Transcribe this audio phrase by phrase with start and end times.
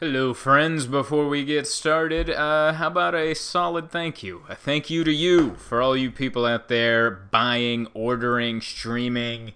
[0.00, 0.86] Hello, friends.
[0.86, 4.42] Before we get started, uh, how about a solid thank you?
[4.48, 9.52] A thank you to you for all you people out there buying, ordering, streaming,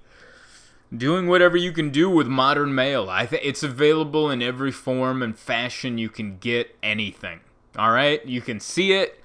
[0.97, 3.11] doing whatever you can do with Modern Mail.
[3.11, 7.41] I think it's available in every form and fashion you can get anything.
[7.77, 9.25] All right, you can see it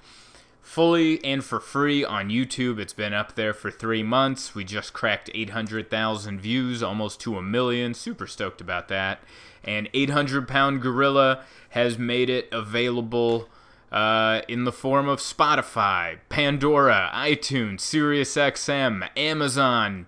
[0.62, 2.80] fully and for free on YouTube.
[2.80, 4.56] It's been up there for three months.
[4.56, 7.94] We just cracked 800,000 views, almost to a million.
[7.94, 9.20] Super stoked about that.
[9.64, 13.48] And 800 Pound Gorilla has made it available
[13.90, 20.06] uh, in the form of Spotify, Pandora, iTunes, SiriusXM, Amazon.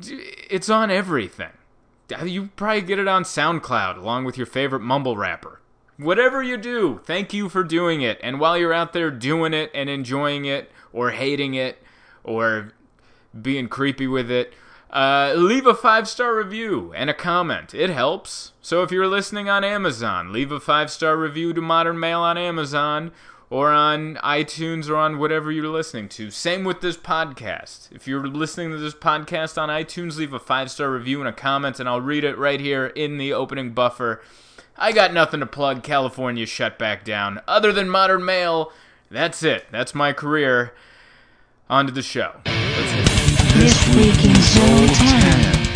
[0.00, 1.52] It's on everything.
[2.24, 5.60] You probably get it on SoundCloud along with your favorite mumble rapper.
[5.96, 8.20] Whatever you do, thank you for doing it.
[8.22, 11.82] And while you're out there doing it and enjoying it, or hating it,
[12.22, 12.72] or
[13.40, 14.54] being creepy with it,
[14.90, 17.74] uh, leave a five star review and a comment.
[17.74, 18.52] It helps.
[18.62, 22.38] So if you're listening on Amazon, leave a five star review to Modern Mail on
[22.38, 23.12] Amazon
[23.50, 26.30] or on iTunes or on whatever you're listening to.
[26.30, 27.92] Same with this podcast.
[27.92, 31.32] If you're listening to this podcast on iTunes, leave a five star review and a
[31.32, 34.22] comment, and I'll read it right here in the opening buffer.
[34.76, 35.82] I got nothing to plug.
[35.82, 37.40] California shut back down.
[37.48, 38.72] Other than Modern Mail,
[39.10, 39.66] that's it.
[39.72, 40.72] That's my career.
[41.68, 42.32] On to the show.
[43.68, 45.66] This week Zoltan.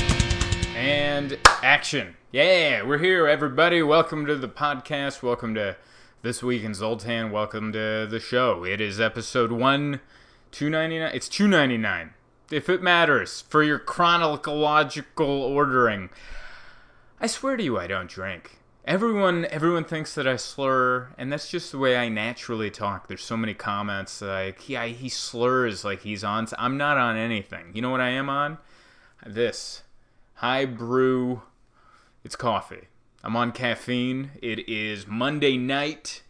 [0.75, 2.17] And action.
[2.31, 3.83] Yeah, we're here, everybody.
[3.83, 5.23] Welcome to the podcast.
[5.23, 5.77] Welcome to
[6.23, 7.31] This Week in Zoltan.
[7.31, 8.65] Welcome to the show.
[8.65, 10.01] It is episode 1,
[10.53, 11.15] 299.
[11.15, 12.15] It's 299.
[12.51, 16.09] If it matters for your chronological ordering.
[17.21, 18.62] I swear to you, I don't drink.
[18.85, 23.07] Everyone, everyone thinks that I slur, and that's just the way I naturally talk.
[23.07, 27.71] There's so many comments like, "Yeah, he slurs like he's on." I'm not on anything.
[27.75, 28.59] You know what I am on?
[29.25, 29.85] This
[30.35, 31.43] high brew.
[32.25, 32.89] It's coffee.
[33.23, 34.33] I'm on caffeine.
[34.43, 36.23] It is Monday night,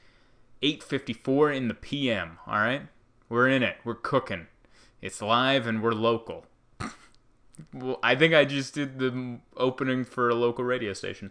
[0.62, 2.38] 8:54 in the p.m.
[2.46, 2.82] All right,
[3.30, 3.78] we're in it.
[3.82, 4.48] We're cooking.
[5.00, 6.44] It's live and we're local.
[7.72, 11.30] well, I think I just did the opening for a local radio station.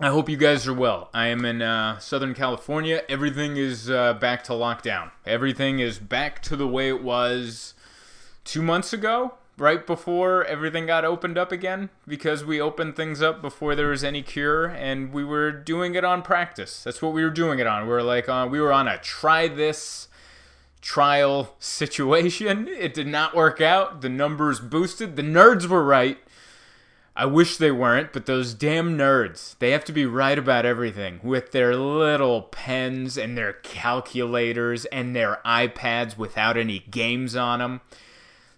[0.00, 1.08] I hope you guys are well.
[1.14, 3.04] I am in uh, Southern California.
[3.08, 5.12] Everything is uh, back to lockdown.
[5.24, 7.74] Everything is back to the way it was
[8.42, 13.40] two months ago, right before everything got opened up again, because we opened things up
[13.40, 16.82] before there was any cure, and we were doing it on practice.
[16.82, 17.84] That's what we were doing it on.
[17.84, 20.08] We were like, uh, we were on a try this
[20.80, 22.66] trial situation.
[22.66, 24.00] It did not work out.
[24.00, 25.14] The numbers boosted.
[25.14, 26.18] The nerds were right.
[27.16, 31.20] I wish they weren't, but those damn nerds, they have to be right about everything
[31.22, 37.82] with their little pens and their calculators and their iPads without any games on them.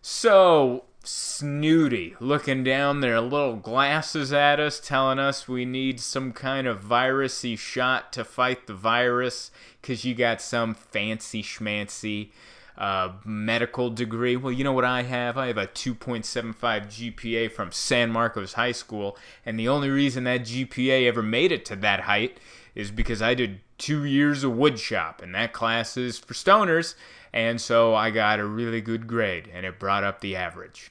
[0.01, 6.67] So snooty, looking down their little glasses at us, telling us we need some kind
[6.67, 9.51] of virusy shot to fight the virus
[9.83, 12.31] because you got some fancy schmancy
[12.79, 14.37] uh, medical degree.
[14.37, 15.39] Well, you know what I have?
[15.39, 20.43] I have a 2.75 GPA from San Marcos High School, and the only reason that
[20.43, 22.39] GPA ever made it to that height
[22.75, 26.95] is because I did two years of woodshop, and that class is for stoners,
[27.33, 30.91] and so I got a really good grade, and it brought up the average.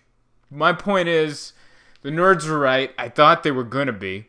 [0.50, 1.54] My point is,
[2.02, 2.92] the nerds were right.
[2.98, 4.26] I thought they were going to be.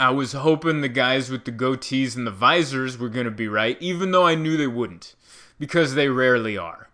[0.00, 3.48] I was hoping the guys with the goatees and the visors were going to be
[3.48, 5.16] right, even though I knew they wouldn't
[5.58, 6.88] because they rarely are.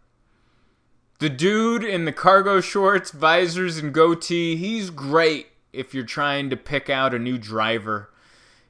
[1.21, 6.57] The dude in the cargo shorts, visors, and goatee, he's great if you're trying to
[6.57, 8.11] pick out a new driver.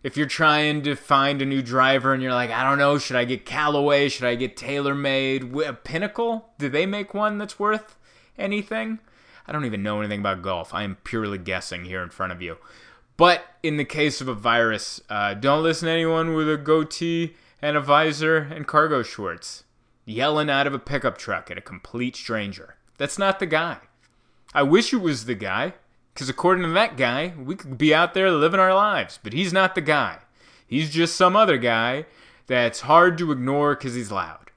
[0.03, 3.17] If you're trying to find a new driver and you're like, I don't know, should
[3.17, 4.09] I get Callaway?
[4.11, 5.83] Should I get TaylorMade?
[5.85, 6.51] Pinnacle?
[6.59, 7.97] Do they make one that's worth
[8.37, 8.99] anything?
[9.47, 10.75] I don't even know anything about golf.
[10.75, 12.59] I am purely guessing here in front of you.
[13.17, 17.37] But in the case of a virus, uh, don't listen to anyone with a goatee
[17.63, 19.64] and a visor and cargo shorts
[20.05, 22.77] yelling out of a pickup truck at a complete stranger.
[22.99, 23.79] That's not the guy.
[24.55, 25.75] I wish it was the guy,
[26.13, 29.53] because according to that guy, we could be out there living our lives, but he's
[29.53, 30.19] not the guy.
[30.67, 32.07] He's just some other guy
[32.47, 34.51] that's hard to ignore because he's loud.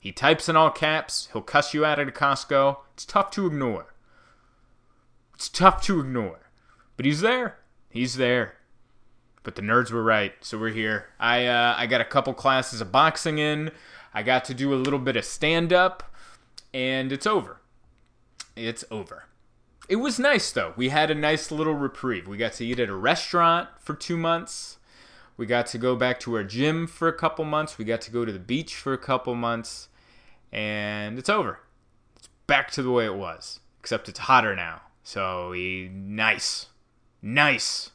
[0.00, 2.78] He types in all caps, he'll cuss you out at a Costco.
[2.94, 3.94] It's tough to ignore.
[5.34, 6.50] It's tough to ignore.
[6.96, 7.58] But he's there.
[7.88, 8.54] He's there.
[9.42, 11.06] But the nerds were right, so we're here.
[11.20, 13.70] I uh, I got a couple classes of boxing in.
[14.14, 16.14] I got to do a little bit of stand up,
[16.72, 17.60] and it's over.
[18.56, 19.24] It's over.
[19.88, 20.72] It was nice though.
[20.76, 22.26] We had a nice little reprieve.
[22.26, 24.78] We got to eat at a restaurant for two months.
[25.36, 27.76] We got to go back to our gym for a couple months.
[27.76, 29.88] We got to go to the beach for a couple months.
[30.52, 31.58] And it's over.
[32.16, 33.60] It's back to the way it was.
[33.80, 34.82] Except it's hotter now.
[35.02, 36.66] So eh, nice.
[37.20, 37.90] Nice.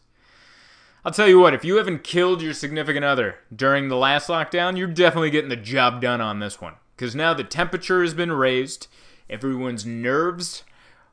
[1.06, 4.78] I'll tell you what, if you haven't killed your significant other during the last lockdown,
[4.78, 6.76] you're definitely getting the job done on this one.
[6.96, 8.88] Because now the temperature has been raised,
[9.30, 10.64] everyone's nerves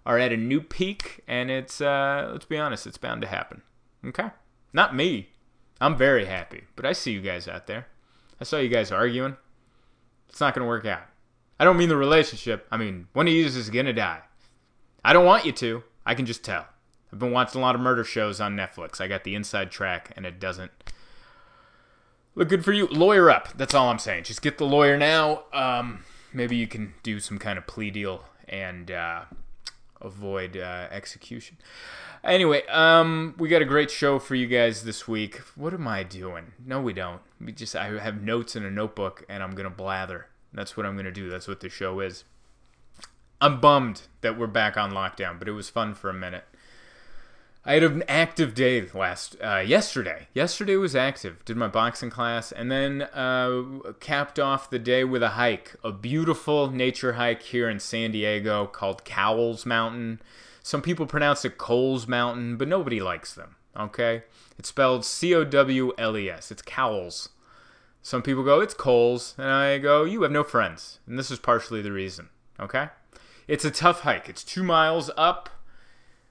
[0.04, 3.62] are at a new peak, and it's, uh, let's be honest, it's bound to happen.
[4.04, 4.30] Okay?
[4.72, 5.30] Not me.
[5.80, 7.86] I'm very happy, but I see you guys out there.
[8.40, 9.36] I saw you guys arguing.
[10.28, 11.02] It's not going to work out.
[11.60, 12.66] I don't mean the relationship.
[12.70, 14.22] I mean, one of you is going to die.
[15.04, 15.84] I don't want you to.
[16.04, 16.66] I can just tell.
[17.16, 19.00] I've been watching a lot of murder shows on Netflix.
[19.00, 20.70] I got the inside track, and it doesn't
[22.34, 22.88] look good for you.
[22.88, 23.56] Lawyer up.
[23.56, 24.24] That's all I'm saying.
[24.24, 25.44] Just get the lawyer now.
[25.50, 26.04] Um,
[26.34, 29.22] maybe you can do some kind of plea deal and uh,
[30.02, 31.56] avoid uh, execution.
[32.22, 35.36] Anyway, um, we got a great show for you guys this week.
[35.54, 36.52] What am I doing?
[36.62, 37.22] No, we don't.
[37.40, 40.26] We just I have notes in a notebook, and I'm gonna blather.
[40.52, 41.30] That's what I'm gonna do.
[41.30, 42.24] That's what the show is.
[43.40, 46.44] I'm bummed that we're back on lockdown, but it was fun for a minute.
[47.68, 50.28] I had an active day last uh, yesterday.
[50.32, 51.44] Yesterday was active.
[51.44, 55.90] Did my boxing class, and then uh, capped off the day with a hike, a
[55.90, 60.20] beautiful nature hike here in San Diego called Cowles Mountain.
[60.62, 63.56] Some people pronounce it Coles Mountain, but nobody likes them.
[63.76, 64.22] Okay,
[64.56, 66.52] it's spelled C O W L E S.
[66.52, 67.30] It's Cowles.
[68.00, 71.40] Some people go, it's Coles, and I go, you have no friends, and this is
[71.40, 72.28] partially the reason.
[72.60, 72.90] Okay,
[73.48, 74.28] it's a tough hike.
[74.28, 75.50] It's two miles up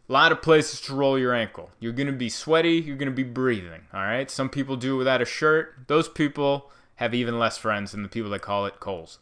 [0.07, 1.71] a lot of places to roll your ankle.
[1.79, 4.29] You're going to be sweaty, you're going to be breathing, all right?
[4.29, 5.87] Some people do it without a shirt.
[5.87, 9.19] Those people have even less friends than the people that call it Coles.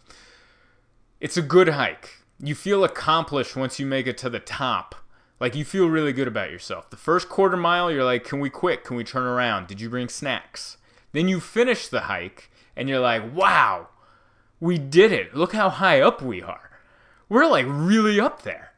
[1.20, 2.18] It's a good hike.
[2.40, 4.96] You feel accomplished once you make it to the top.
[5.40, 6.90] Like you feel really good about yourself.
[6.90, 8.84] The first quarter mile, you're like, can we quit?
[8.84, 9.68] Can we turn around?
[9.68, 10.78] Did you bring snacks?
[11.14, 13.88] Then you finish the hike and you're like, wow,
[14.60, 15.36] we did it.
[15.36, 16.72] Look how high up we are.
[17.30, 18.73] We're like really up there.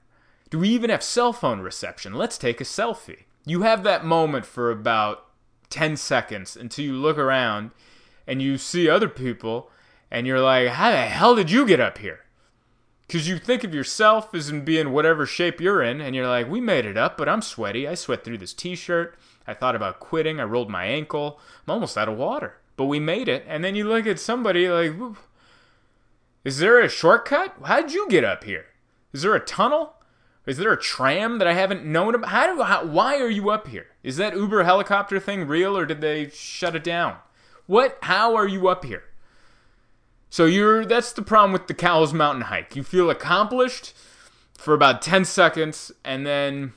[0.49, 2.13] Do we even have cell phone reception?
[2.13, 3.23] Let's take a selfie.
[3.45, 5.25] You have that moment for about
[5.69, 7.71] 10 seconds until you look around
[8.27, 9.69] and you see other people
[10.11, 12.21] and you're like, how the hell did you get up here?
[13.07, 16.49] Because you think of yourself as in being whatever shape you're in, and you're like,
[16.49, 17.87] we made it up, but I'm sweaty.
[17.87, 19.15] I sweat through this t shirt.
[19.45, 20.39] I thought about quitting.
[20.39, 21.39] I rolled my ankle.
[21.67, 22.57] I'm almost out of water.
[22.77, 23.45] But we made it.
[23.47, 24.93] And then you look at somebody like,
[26.43, 27.55] is there a shortcut?
[27.63, 28.65] How'd you get up here?
[29.13, 29.94] Is there a tunnel?
[30.45, 32.29] Is there a tram that I haven't known about?
[32.29, 33.87] How do how, why are you up here?
[34.03, 37.17] Is that Uber helicopter thing real or did they shut it down?
[37.65, 39.03] What how are you up here?
[40.29, 42.75] So you're that's the problem with the Cowles Mountain hike.
[42.75, 43.93] You feel accomplished
[44.55, 46.73] for about 10 seconds and then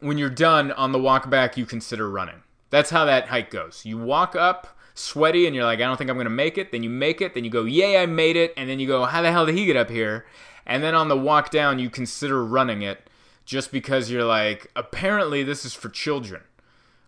[0.00, 2.42] when you're done on the walk back you consider running.
[2.70, 3.82] That's how that hike goes.
[3.84, 6.82] You walk up sweaty and you're like I don't think I'm to make it, then
[6.82, 9.22] you make it, then you go, "Yay, I made it." And then you go, "How
[9.22, 10.26] the hell did he get up here?"
[10.70, 13.10] And then on the walk down, you consider running it
[13.44, 16.42] just because you're like, apparently this is for children.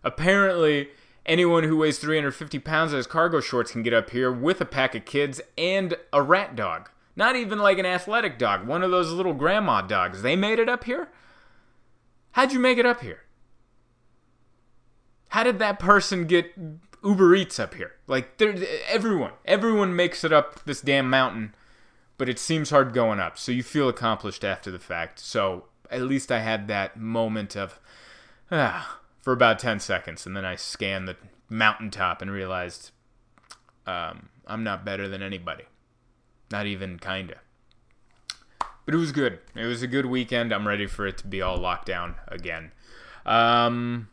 [0.03, 0.89] Apparently,
[1.25, 4.95] anyone who weighs 350 pounds as cargo shorts can get up here with a pack
[4.95, 6.89] of kids and a rat dog.
[7.15, 10.23] Not even like an athletic dog, one of those little grandma dogs.
[10.23, 11.07] They made it up here?
[12.31, 13.21] How'd you make it up here?
[15.29, 16.51] How did that person get
[17.01, 17.93] Uber Eats up here?
[18.07, 18.41] Like,
[18.89, 21.55] everyone, everyone makes it up this damn mountain
[22.17, 23.37] but it seems hard going up.
[23.37, 25.19] So you feel accomplished after the fact.
[25.19, 27.79] So at least I had that moment of,
[28.51, 30.25] ah, for about 10 seconds.
[30.25, 31.17] And then I scanned the
[31.49, 32.91] mountaintop and realized
[33.85, 35.65] um, I'm not better than anybody.
[36.51, 37.37] Not even kinda.
[38.85, 39.39] But it was good.
[39.55, 40.53] It was a good weekend.
[40.53, 42.73] I'm ready for it to be all locked down again.
[43.25, 44.09] Um,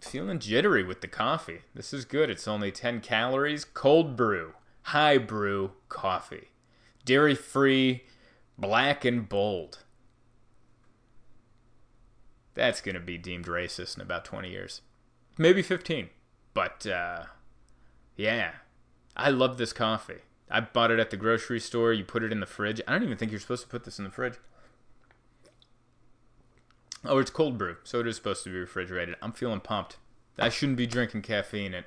[0.00, 1.60] feeling jittery with the coffee.
[1.72, 2.28] This is good.
[2.28, 3.64] It's only 10 calories.
[3.64, 6.48] Cold brew, high brew coffee
[7.06, 8.04] dairy free,
[8.58, 9.78] black and bold.
[12.52, 14.82] That's going to be deemed racist in about 20 years.
[15.38, 16.10] Maybe 15.
[16.52, 17.24] But, uh,
[18.16, 18.52] yeah.
[19.16, 20.20] I love this coffee.
[20.50, 21.92] I bought it at the grocery store.
[21.92, 22.80] You put it in the fridge.
[22.86, 24.34] I don't even think you're supposed to put this in the fridge.
[27.04, 29.16] Oh, it's cold brew, so it is supposed to be refrigerated.
[29.22, 29.96] I'm feeling pumped.
[30.38, 31.86] I shouldn't be drinking caffeine at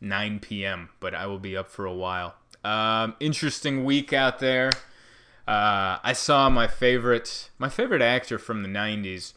[0.00, 2.34] 9 p.m., but I will be up for a while.
[2.64, 4.70] Um, interesting week out there.
[5.46, 9.32] Uh, I saw my favorite my favorite actor from the '90s.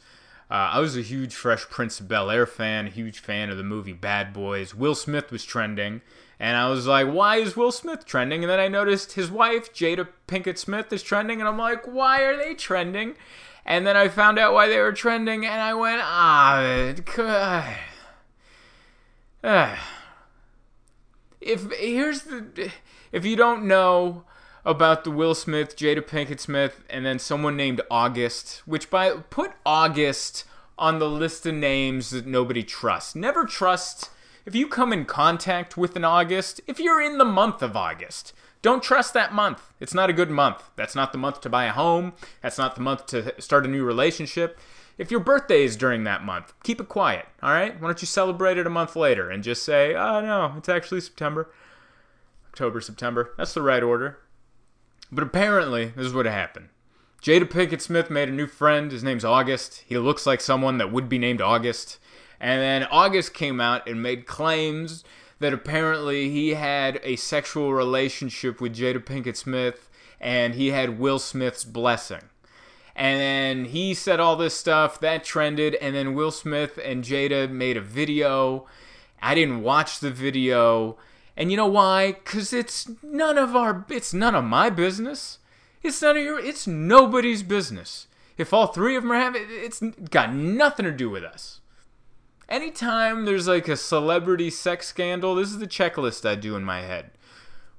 [0.49, 3.63] Uh, I was a huge Fresh Prince of Bel Air fan, huge fan of the
[3.63, 4.75] movie Bad Boys.
[4.75, 6.01] Will Smith was trending,
[6.37, 9.73] and I was like, "Why is Will Smith trending?" And then I noticed his wife
[9.73, 13.15] Jada Pinkett Smith is trending, and I'm like, "Why are they trending?"
[13.65, 16.59] And then I found out why they were trending, and I went, "Ah,
[19.43, 19.75] uh,
[21.41, 22.71] if here's the."
[23.11, 24.23] if you don't know
[24.63, 29.51] about the Will Smith, Jada Pinkett Smith, and then someone named August, which by put
[29.65, 30.45] August
[30.77, 33.15] on the list of names that nobody trusts.
[33.15, 34.09] Never trust
[34.45, 38.33] if you come in contact with an August, if you're in the month of August.
[38.61, 39.71] Don't trust that month.
[39.79, 40.69] It's not a good month.
[40.75, 42.13] That's not the month to buy a home.
[42.41, 44.59] That's not the month to start a new relationship.
[44.97, 47.79] If your birthday is during that month, keep it quiet, all right?
[47.79, 51.01] Why don't you celebrate it a month later and just say, oh no, it's actually
[51.01, 51.51] September.
[52.49, 53.33] October, September.
[53.37, 54.19] That's the right order.
[55.11, 56.69] But apparently, this is what happened.
[57.21, 58.91] Jada Pinkett Smith made a new friend.
[58.91, 59.83] His name's August.
[59.87, 61.99] He looks like someone that would be named August.
[62.39, 65.03] And then August came out and made claims
[65.39, 71.19] that apparently he had a sexual relationship with Jada Pinkett Smith and he had Will
[71.19, 72.21] Smith's blessing.
[72.95, 77.49] And then he said all this stuff that trended, and then Will Smith and Jada
[77.49, 78.67] made a video.
[79.21, 80.97] I didn't watch the video.
[81.37, 82.17] And you know why?
[82.25, 85.39] Cuz it's none of our it's none of my business.
[85.83, 88.07] It's none of your it's nobody's business.
[88.37, 91.61] If all three of them are having it's got nothing to do with us.
[92.49, 96.81] Anytime there's like a celebrity sex scandal, this is the checklist I do in my
[96.81, 97.11] head.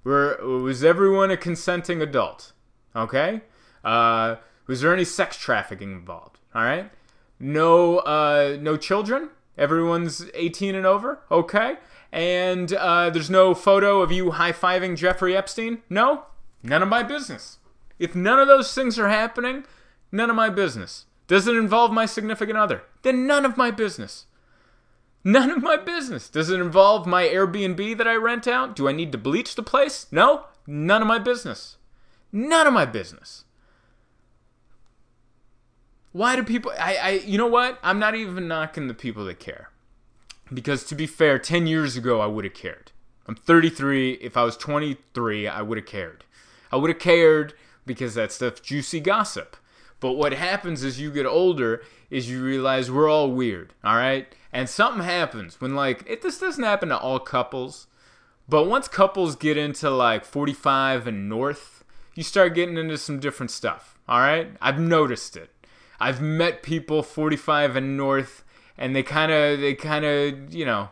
[0.03, 2.53] Where was everyone a consenting adult?
[2.97, 3.43] Okay?
[3.85, 6.39] Uh was there any sex trafficking involved?
[6.55, 6.91] All right?
[7.39, 9.31] No uh no children?
[9.59, 11.21] Everyone's 18 and over?
[11.31, 11.77] Okay?
[12.13, 15.83] and uh, there's no photo of you high fiving Jeffrey Epstein?
[15.89, 16.27] No?
[16.63, 17.59] None of my business.
[17.99, 19.65] If none of those things are happening,
[20.13, 21.07] none of my business.
[21.27, 22.83] Does it involve my significant other?
[23.01, 24.27] Then none of my business.
[25.25, 26.29] None of my business.
[26.29, 28.77] Does it involve my Airbnb that I rent out?
[28.77, 30.07] Do I need to bleach the place?
[30.11, 30.47] No?
[30.67, 31.77] None of my business.
[32.31, 33.45] None of my business.
[36.13, 37.79] Why do people I, I you know what?
[37.83, 39.71] I'm not even knocking the people that care.
[40.53, 42.93] Because to be fair, 10 years ago, I would have cared.
[43.27, 44.13] I'm 33.
[44.15, 46.25] If I was 23, I would have cared.
[46.71, 47.55] I would have cared
[47.87, 49.57] because that's stuff juicy gossip.
[50.01, 54.27] But what happens as you get older is you realize we're all weird, all right?
[54.53, 57.87] And something happens when, like, it, this doesn't happen to all couples,
[58.49, 63.51] but once couples get into like 45 and north, you start getting into some different
[63.51, 64.49] stuff, all right?
[64.61, 65.52] I've noticed it.
[66.03, 68.45] I've met people 45 and north
[68.77, 70.89] and they kind of they kind of you know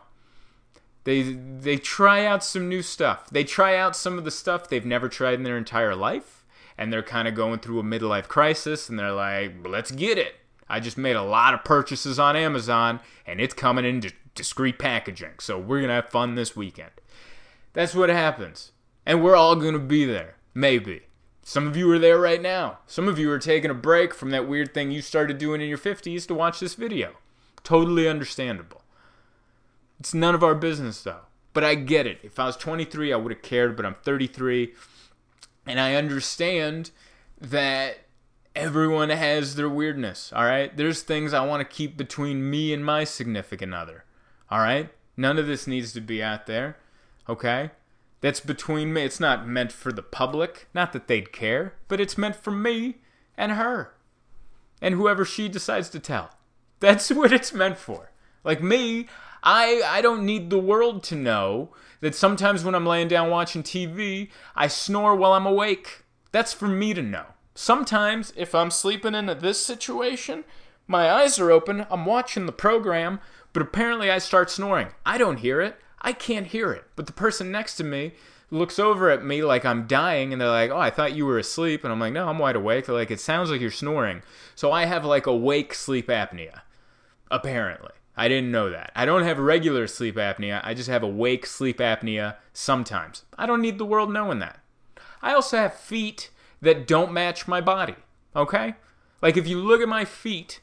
[1.03, 3.29] they they try out some new stuff.
[3.29, 6.45] They try out some of the stuff they've never tried in their entire life,
[6.77, 10.35] and they're kind of going through a midlife crisis, and they're like, "Let's get it."
[10.69, 14.03] I just made a lot of purchases on Amazon, and it's coming in
[14.35, 16.91] discreet packaging, so we're gonna have fun this weekend.
[17.73, 18.71] That's what happens,
[19.05, 21.01] and we're all gonna be there, maybe.
[21.43, 22.79] Some of you are there right now.
[22.85, 25.69] Some of you are taking a break from that weird thing you started doing in
[25.69, 27.13] your 50s to watch this video.
[27.63, 28.83] Totally understandable.
[29.99, 31.21] It's none of our business though.
[31.53, 32.19] But I get it.
[32.23, 34.73] If I was 23, I would have cared, but I'm 33.
[35.65, 36.91] And I understand
[37.39, 37.97] that
[38.55, 40.75] everyone has their weirdness, all right?
[40.75, 44.05] There's things I want to keep between me and my significant other,
[44.49, 44.89] all right?
[45.17, 46.77] None of this needs to be out there,
[47.27, 47.71] okay?
[48.21, 49.03] That's between me.
[49.03, 50.67] It's not meant for the public.
[50.73, 52.97] Not that they'd care, but it's meant for me
[53.35, 53.93] and her.
[54.81, 56.31] And whoever she decides to tell.
[56.79, 58.11] That's what it's meant for.
[58.43, 59.07] Like me,
[59.43, 63.63] I I don't need the world to know that sometimes when I'm laying down watching
[63.63, 66.03] TV, I snore while I'm awake.
[66.31, 67.25] That's for me to know.
[67.53, 70.43] Sometimes if I'm sleeping in this situation,
[70.87, 73.19] my eyes are open, I'm watching the program,
[73.53, 74.89] but apparently I start snoring.
[75.05, 75.77] I don't hear it.
[76.01, 76.85] I can't hear it.
[76.95, 78.13] But the person next to me
[78.49, 81.37] looks over at me like I'm dying and they're like, "Oh, I thought you were
[81.37, 84.23] asleep." And I'm like, "No, I'm wide awake." They're like, "It sounds like you're snoring."
[84.55, 86.61] So I have like awake sleep apnea
[87.31, 87.91] apparently.
[88.15, 88.91] I didn't know that.
[88.93, 90.59] I don't have regular sleep apnea.
[90.63, 93.23] I just have awake sleep apnea sometimes.
[93.37, 94.59] I don't need the world knowing that.
[95.21, 96.29] I also have feet
[96.61, 97.95] that don't match my body.
[98.35, 98.75] Okay?
[99.21, 100.59] Like if you look at my feet,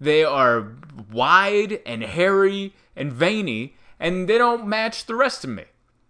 [0.00, 0.72] they are
[1.12, 5.64] wide and hairy and veiny and they don't match the rest of me.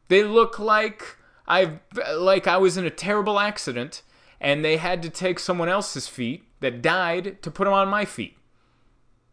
[0.08, 1.80] They look like I've
[2.16, 4.02] like I was in a terrible accident
[4.40, 8.04] and they had to take someone else's feet that died to put them on my
[8.04, 8.36] feet.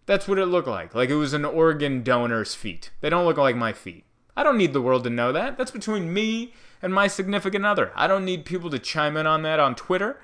[0.05, 0.95] That's what it looked like.
[0.95, 2.91] Like it was an organ donor's feet.
[3.01, 4.05] They don't look like my feet.
[4.35, 5.57] I don't need the world to know that.
[5.57, 7.91] That's between me and my significant other.
[7.95, 10.19] I don't need people to chime in on that on Twitter.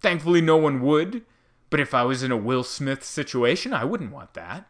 [0.00, 1.24] Thankfully, no one would.
[1.70, 4.66] But if I was in a Will Smith situation, I wouldn't want that.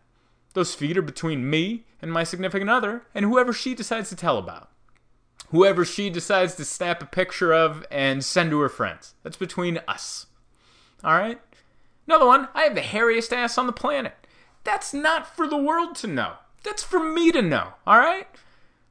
[0.54, 4.38] Those feet are between me and my significant other and whoever she decides to tell
[4.38, 4.68] about.
[5.48, 9.14] Whoever she decides to snap a picture of and send to her friends.
[9.22, 10.26] That's between us.
[11.04, 11.40] All right?
[12.06, 14.14] Another one, I have the hairiest ass on the planet.
[14.64, 16.34] That's not for the world to know.
[16.62, 18.28] That's for me to know, all right?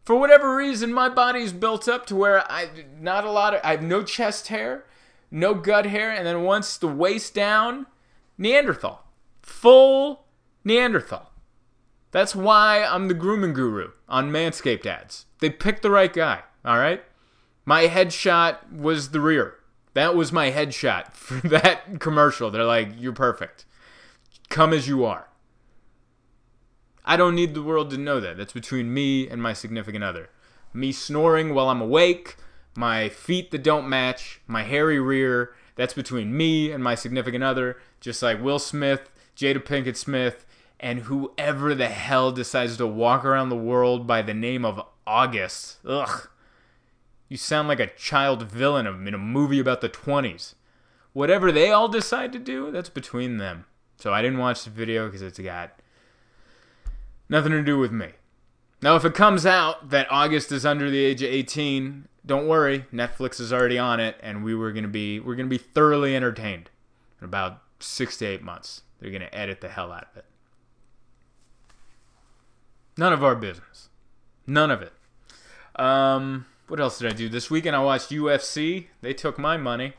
[0.04, 3.72] For whatever reason, my body's built up to where I not a lot of I
[3.72, 4.86] have no chest hair,
[5.30, 7.86] no gut hair, and then once the waist down,
[8.38, 9.04] Neanderthal.
[9.42, 10.26] Full
[10.66, 11.31] Neanderthal.
[12.12, 15.26] That's why I'm the grooming guru on Manscaped ads.
[15.40, 17.04] They picked the right guy, all right?
[17.66, 19.56] My headshot was the rear.
[19.94, 22.52] That was my headshot for that commercial.
[22.52, 23.66] They're like, you're perfect.
[24.50, 25.30] Come as you are.
[27.06, 28.38] I don't need the world to know that.
[28.38, 30.30] That's between me and my significant other.
[30.74, 32.38] Me snoring while I'm awake,
[32.76, 37.78] my feet that don't match, my hairy rear, that's between me and my significant other,
[38.00, 40.46] just like Will Smith, Jada Pinkett Smith,
[40.82, 45.78] and whoever the hell decides to walk around the world by the name of August.
[45.86, 46.28] Ugh.
[47.30, 50.56] You sound like a child villain in a movie about the 20s.
[51.14, 53.66] Whatever they all decide to do, that's between them.
[53.98, 55.80] So I didn't watch the video because it's got
[57.30, 58.10] nothing to do with me.
[58.82, 62.86] Now, if it comes out that August is under the age of 18, don't worry,
[62.92, 66.72] Netflix is already on it, and we were gonna be we're gonna be thoroughly entertained
[67.20, 68.82] in about six to eight months.
[69.00, 70.26] They're gonna edit the hell out of it.
[73.02, 73.90] None of our business.
[74.46, 74.94] None of it.
[75.76, 77.76] Um, what else did I do this weekend?
[77.76, 78.90] I watched UFC.
[79.02, 79.94] They took my money.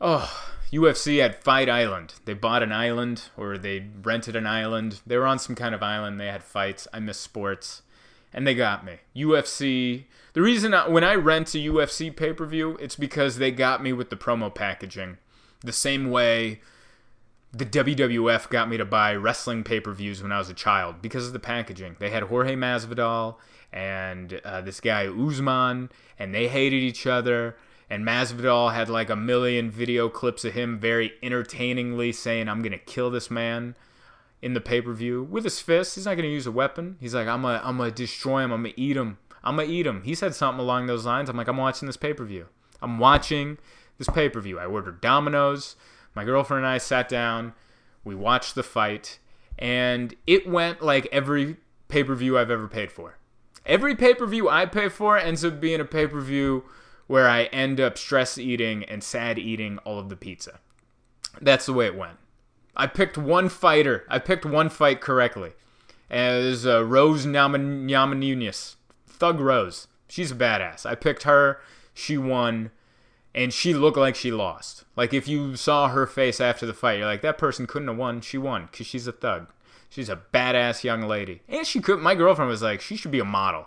[0.00, 0.28] Oh,
[0.72, 2.14] UFC at Fight Island.
[2.24, 5.00] They bought an island or they rented an island.
[5.06, 6.18] They were on some kind of island.
[6.18, 6.88] They had fights.
[6.92, 7.82] I miss sports.
[8.32, 8.96] And they got me.
[9.14, 10.06] UFC.
[10.32, 13.80] The reason I, when I rent a UFC pay per view, it's because they got
[13.80, 15.18] me with the promo packaging.
[15.60, 16.62] The same way
[17.52, 21.02] the WWF got me to buy wrestling pay per views when I was a child
[21.02, 21.96] because of the packaging.
[21.98, 23.36] They had Jorge Masvidal
[23.72, 27.56] and uh, this guy Usman, and they hated each other
[27.92, 32.78] and Masvidal had like a million video clips of him very entertainingly saying, "I'm gonna
[32.78, 33.76] kill this man."
[34.40, 36.96] In the pay per view with his fist, he's not gonna use a weapon.
[37.00, 38.50] He's like, "I'm gonna, I'm gonna destroy him.
[38.50, 39.18] I'm gonna eat him.
[39.44, 41.28] I'm gonna eat him." He said something along those lines.
[41.28, 42.46] I'm like, "I'm watching this pay per view.
[42.80, 43.58] I'm watching
[43.98, 45.76] this pay per view." I ordered Domino's.
[46.14, 47.54] My girlfriend and I sat down.
[48.04, 49.18] We watched the fight,
[49.58, 51.56] and it went like every
[51.88, 53.18] pay per view I've ever paid for.
[53.64, 56.64] Every pay per view I pay for ends up being a pay per view
[57.06, 60.60] where I end up stress eating and sad eating all of the pizza.
[61.40, 62.18] That's the way it went.
[62.76, 64.04] I picked one fighter.
[64.08, 65.52] I picked one fight correctly.
[66.10, 68.76] As uh, Rose Namajunas.
[69.06, 69.88] Thug Rose.
[70.08, 70.84] She's a badass.
[70.86, 71.60] I picked her.
[71.94, 72.70] She won.
[73.34, 74.84] And she looked like she lost.
[74.94, 77.96] Like if you saw her face after the fight, you're like, that person couldn't have
[77.96, 78.20] won.
[78.20, 79.48] She won because she's a thug.
[79.88, 81.42] She's a badass young lady.
[81.48, 82.00] And she could.
[82.00, 83.66] My girlfriend was like, she should be a model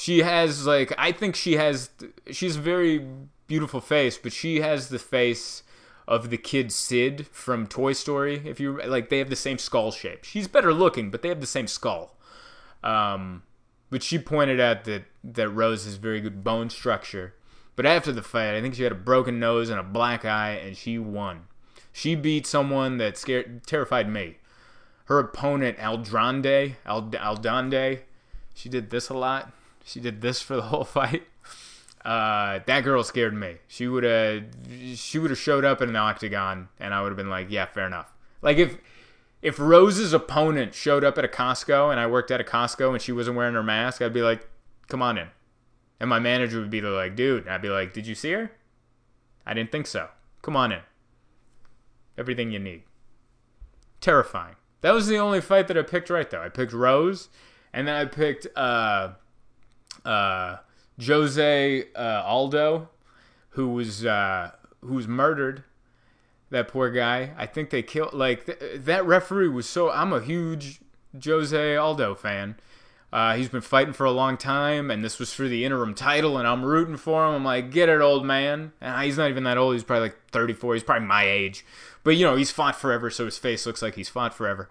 [0.00, 1.90] she has like I think she has
[2.30, 3.04] she's a very
[3.46, 5.62] beautiful face, but she has the face
[6.08, 8.42] of the kid Sid from Toy Story.
[8.44, 10.24] If you like, they have the same skull shape.
[10.24, 12.16] She's better looking, but they have the same skull.
[12.82, 13.42] Um,
[13.90, 17.34] but she pointed out that that Rose has very good bone structure.
[17.80, 20.60] But after the fight, I think she had a broken nose and a black eye,
[20.62, 21.46] and she won.
[21.92, 24.36] She beat someone that scared terrified me.
[25.06, 28.00] Her opponent, Aldrande, Ald- Aldande,
[28.54, 29.52] she did this a lot
[29.84, 31.24] she did this for the whole fight.
[32.04, 33.56] Uh, that girl scared me.
[33.68, 34.44] She would have
[34.94, 37.66] she would have showed up in an octagon, and I would have been like, yeah,
[37.66, 38.12] fair enough.
[38.40, 38.78] Like if
[39.42, 43.02] if Rose's opponent showed up at a Costco and I worked at a Costco and
[43.02, 44.48] she wasn't wearing her mask, I'd be like,
[44.88, 45.28] come on in.
[46.00, 48.52] And my manager would be like, dude, I'd be like, did you see her?
[49.46, 50.08] I didn't think so.
[50.42, 50.80] Come on in.
[52.16, 52.82] Everything you need.
[54.00, 54.56] Terrifying.
[54.80, 56.42] That was the only fight that I picked right though.
[56.42, 57.28] I picked Rose,
[57.72, 59.10] and then I picked uh
[60.04, 60.56] uh,
[61.04, 62.88] Jose uh, Aldo,
[63.50, 65.64] who was uh, who was murdered.
[66.50, 67.30] That poor guy.
[67.36, 68.12] I think they killed.
[68.12, 69.90] Like th- that referee was so.
[69.90, 70.80] I'm a huge
[71.24, 72.56] Jose Aldo fan.
[73.12, 76.38] Uh, he's been fighting for a long time, and this was for the interim title,
[76.38, 77.34] and I'm rooting for him.
[77.34, 78.72] I'm like, get it, old man.
[78.80, 79.74] And he's not even that old.
[79.74, 80.74] He's probably like 34.
[80.74, 81.64] He's probably my age.
[82.04, 84.68] But, you know, he's fought forever, so his face looks like he's fought forever.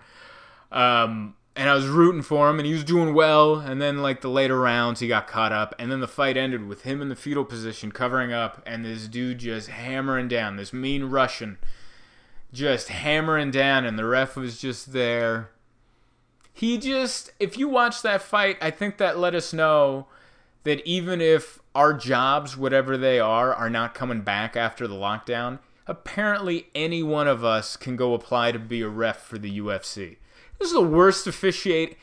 [0.71, 3.55] Um, and I was rooting for him, and he was doing well.
[3.55, 6.65] And then, like the later rounds, he got caught up, and then the fight ended
[6.65, 10.71] with him in the fetal position, covering up, and this dude just hammering down, this
[10.71, 11.57] mean Russian,
[12.53, 15.49] just hammering down, and the ref was just there.
[16.53, 20.07] He just, if you watch that fight, I think that let us know
[20.63, 25.59] that even if our jobs, whatever they are, are not coming back after the lockdown,
[25.87, 30.17] apparently any one of us can go apply to be a ref for the UFC.
[30.59, 31.97] This is the worst officiate.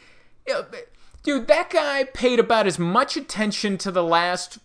[1.23, 4.59] Dude, that guy paid about as much attention to the last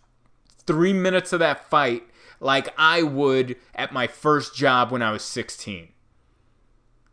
[0.65, 2.03] three minutes of that fight
[2.39, 5.89] like I would at my first job when I was 16.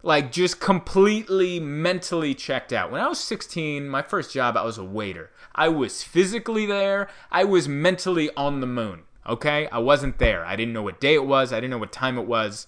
[0.03, 2.93] Like, just completely mentally checked out.
[2.93, 5.31] When I was 16, my first job, I was a waiter.
[5.55, 9.03] I was physically there, I was mentally on the moon.
[9.27, 9.69] Okay?
[9.69, 10.45] I wasn't there.
[10.45, 12.67] I didn't know what day it was, I didn't know what time it was.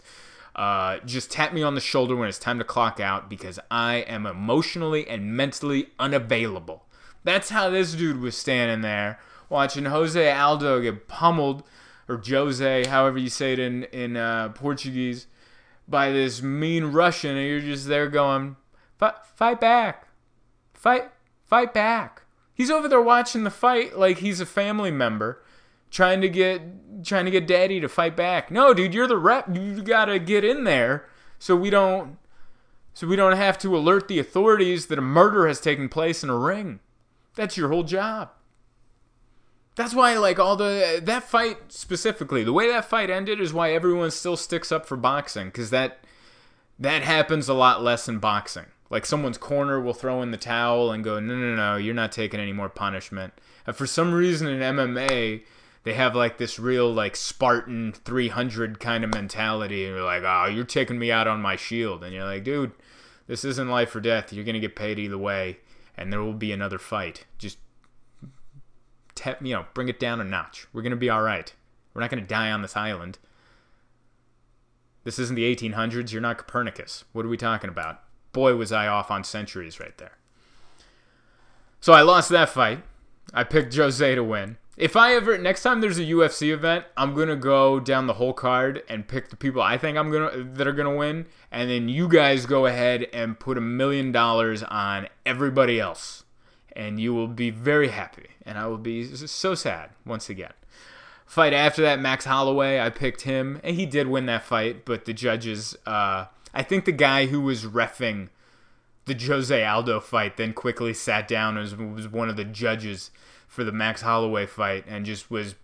[0.56, 3.96] Uh, just tap me on the shoulder when it's time to clock out because I
[3.98, 6.84] am emotionally and mentally unavailable.
[7.22, 11.64] That's how this dude was standing there watching Jose Aldo get pummeled,
[12.08, 15.26] or Jose, however you say it in in uh, Portuguese,
[15.90, 18.57] by this mean Russian, and you're just there going,
[18.98, 20.09] fight, back,
[20.72, 21.11] fight,
[21.44, 22.22] fight back.
[22.55, 25.42] He's over there watching the fight like he's a family member,
[25.90, 26.62] trying to get
[27.05, 28.50] trying to get Daddy to fight back.
[28.50, 29.55] No, dude, you're the rep.
[29.55, 32.18] You gotta get in there so we don't
[32.92, 36.31] so we don't have to alert the authorities that a murder has taken place in
[36.31, 36.81] a ring.
[37.35, 38.31] That's your whole job.
[39.80, 43.72] That's why, like all the that fight specifically, the way that fight ended is why
[43.72, 46.00] everyone still sticks up for boxing because that
[46.78, 48.66] that happens a lot less in boxing.
[48.90, 52.12] Like someone's corner will throw in the towel and go, "No, no, no, you're not
[52.12, 53.32] taking any more punishment."
[53.66, 55.44] And for some reason in MMA,
[55.84, 60.44] they have like this real like Spartan 300 kind of mentality, and you're like, "Oh,
[60.44, 62.72] you're taking me out on my shield," and you're like, "Dude,
[63.28, 64.30] this isn't life or death.
[64.30, 65.60] You're gonna get paid either way,
[65.96, 67.24] and there will be another fight.
[67.38, 67.56] Just
[69.20, 70.66] te- you know, bring it down a notch.
[70.72, 71.52] We're gonna be all right.
[71.92, 73.18] We're not gonna die on this island."
[75.04, 76.12] This isn't the 1800s.
[76.12, 77.04] You're not Copernicus.
[77.12, 78.02] What are we talking about?
[78.33, 80.18] Boy, was I off on centuries right there.
[81.80, 82.83] So I lost that fight.
[83.33, 84.59] I picked Jose to win.
[84.76, 88.33] If I ever next time there's a UFC event, I'm gonna go down the whole
[88.33, 91.88] card and pick the people I think I'm gonna that are gonna win, and then
[91.88, 96.24] you guys go ahead and put a million dollars on everybody else,
[96.74, 100.52] and you will be very happy, and I will be so sad once again.
[101.26, 105.04] Fight after that, Max Holloway, I picked him, and he did win that fight, but
[105.04, 108.30] the judges, uh, I think the guy who was refing
[109.06, 113.11] the Jose Aldo fight then quickly sat down was, was one of the judges
[113.48, 115.56] for the Max Holloway fight and just was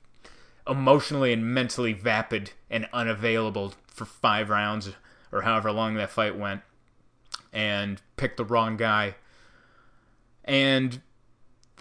[0.66, 4.90] emotionally and mentally vapid and unavailable for five rounds
[5.30, 6.62] or however long that fight went
[7.52, 9.14] and picked the wrong guy.
[10.46, 11.00] And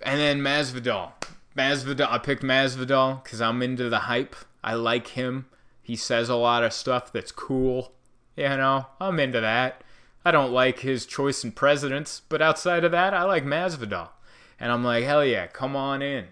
[0.02, 1.12] and then Masvidal.
[1.56, 4.36] Masvidal I picked Masvidal cuz I'm into the hype.
[4.64, 5.46] I like him.
[5.82, 7.94] He says a lot of stuff that's cool.
[8.36, 9.82] You know, I'm into that.
[10.26, 14.10] I don't like his choice in presidents, but outside of that, I like Masvidal.
[14.60, 16.26] And I'm like, hell yeah, come on in.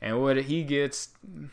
[0.00, 1.08] And what he gets.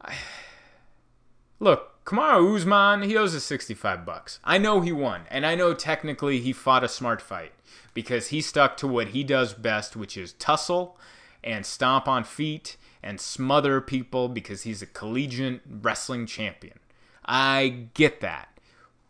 [0.00, 0.14] I...
[1.60, 4.40] Look, Kamaru Usman, he owes us 65 bucks.
[4.42, 7.52] I know he won, and I know technically he fought a smart fight
[7.94, 10.98] because he stuck to what he does best, which is tussle
[11.44, 16.78] and stomp on feet and smother people because he's a collegiate wrestling champion.
[17.24, 18.48] I get that.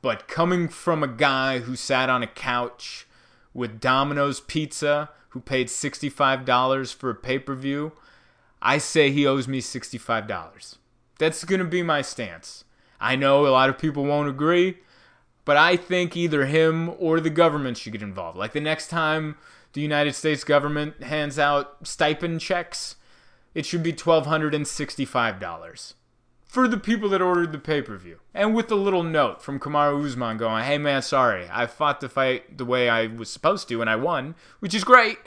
[0.02, 3.06] But coming from a guy who sat on a couch
[3.54, 7.92] with Domino's Pizza, who paid $65 for a pay per view,
[8.60, 10.76] I say he owes me $65.
[11.18, 12.64] That's going to be my stance.
[13.02, 14.78] I know a lot of people won't agree,
[15.44, 18.38] but I think either him or the government should get involved.
[18.38, 19.36] Like the next time
[19.72, 22.94] the United States government hands out stipend checks,
[23.54, 25.94] it should be $1,265
[26.44, 28.20] for the people that ordered the pay per view.
[28.32, 32.08] And with a little note from Kamaru Usman going, hey man, sorry, I fought the
[32.08, 35.18] fight the way I was supposed to and I won, which is great.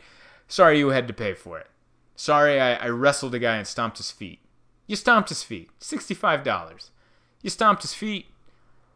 [0.48, 1.68] Sorry you had to pay for it.
[2.16, 4.40] Sorry I, I wrestled a guy and stomped his feet.
[4.88, 5.72] You stomped his feet.
[5.82, 6.92] $65.
[7.42, 8.28] You stomped his feet.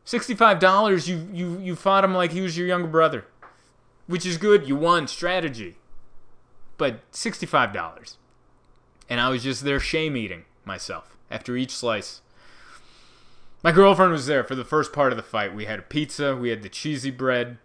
[0.06, 3.25] $65, you, you, you fought him like he was your younger brother.
[4.08, 5.75] Which is good, you won, strategy.
[6.78, 8.15] But $65.
[9.08, 12.21] And I was just there shame eating myself after each slice.
[13.62, 15.54] My girlfriend was there for the first part of the fight.
[15.54, 17.58] We had a pizza, we had the cheesy bread,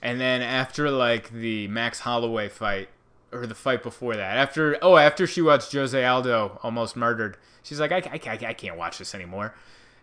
[0.00, 2.88] and then after like the Max Holloway fight,
[3.32, 7.80] or the fight before that, after oh after she watched Jose Aldo almost murdered, she's
[7.80, 9.54] like I, I, I can't watch this anymore.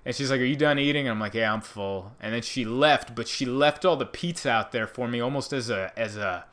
[0.05, 2.41] And she's like, "Are you done eating?" And I'm like, "Yeah, I'm full." And then
[2.41, 5.91] she left, but she left all the pizza out there for me, almost as a
[5.97, 6.45] as a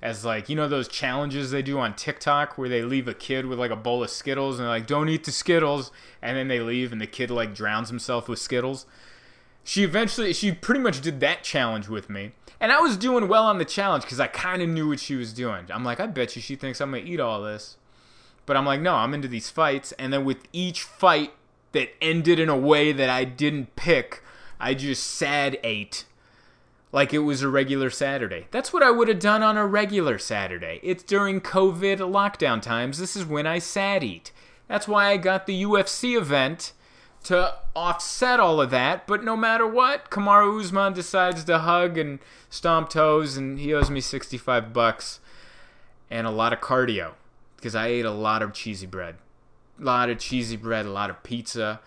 [0.00, 3.46] as like you know those challenges they do on TikTok where they leave a kid
[3.46, 5.90] with like a bowl of Skittles and they're like don't eat the Skittles
[6.22, 8.86] and then they leave and the kid like drowns himself with Skittles.
[9.64, 12.32] She eventually she pretty much did that challenge with me.
[12.60, 15.16] And I was doing well on the challenge cuz I kind of knew what she
[15.16, 15.66] was doing.
[15.70, 17.76] I'm like I bet you she thinks I'm going to eat all this.
[18.46, 21.32] But I'm like no, I'm into these fights and then with each fight
[21.72, 24.22] that ended in a way that I didn't pick,
[24.60, 26.04] I just sad ate
[26.92, 28.46] like it was a regular Saturday.
[28.50, 30.80] That's what I would have done on a regular Saturday.
[30.82, 32.98] It's during COVID lockdown times.
[32.98, 34.32] This is when I sad eat.
[34.68, 36.72] That's why I got the UFC event
[37.24, 39.06] to offset all of that.
[39.06, 43.90] But no matter what, Kamaru Usman decides to hug and stomp toes, and he owes
[43.90, 45.20] me 65 bucks
[46.10, 47.12] and a lot of cardio
[47.56, 49.16] because I ate a lot of cheesy bread.
[49.78, 51.80] Lot of cheesy bread, a lot of pizza.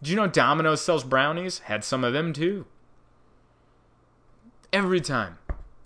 [0.00, 1.60] Did you know Domino's sells brownies?
[1.60, 2.66] Had some of them too.
[4.72, 5.38] Every time.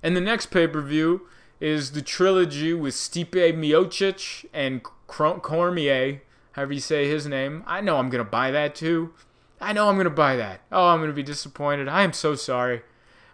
[0.02, 1.28] And the next pay per view
[1.60, 6.22] is the trilogy with Stipe Miocic and Cormier,
[6.52, 7.62] however you say his name.
[7.66, 9.14] I know I'm going to buy that too.
[9.60, 10.62] I know I'm going to buy that.
[10.72, 11.86] Oh, I'm going to be disappointed.
[11.86, 12.82] I am so sorry.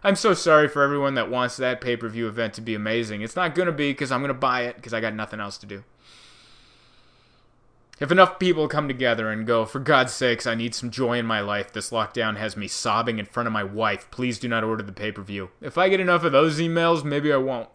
[0.03, 3.21] I'm so sorry for everyone that wants that pay per view event to be amazing.
[3.21, 5.39] It's not going to be because I'm going to buy it because I got nothing
[5.39, 5.83] else to do.
[7.99, 11.25] If enough people come together and go, for God's sakes, I need some joy in
[11.25, 11.73] my life.
[11.73, 14.09] This lockdown has me sobbing in front of my wife.
[14.09, 15.49] Please do not order the pay per view.
[15.61, 17.67] If I get enough of those emails, maybe I won't.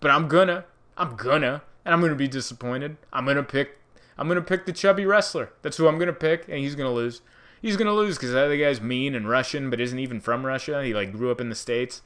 [0.00, 0.64] But I'm gonna.
[0.96, 1.62] I'm gonna.
[1.84, 2.96] And I'm gonna be disappointed.
[3.12, 3.78] I'm gonna pick.
[4.16, 5.50] I'm gonna pick the chubby wrestler.
[5.60, 7.20] That's who I'm gonna pick, and he's gonna lose.
[7.60, 10.82] He's gonna lose because that other guy's mean and Russian, but isn't even from Russia.
[10.82, 12.00] He like grew up in the states.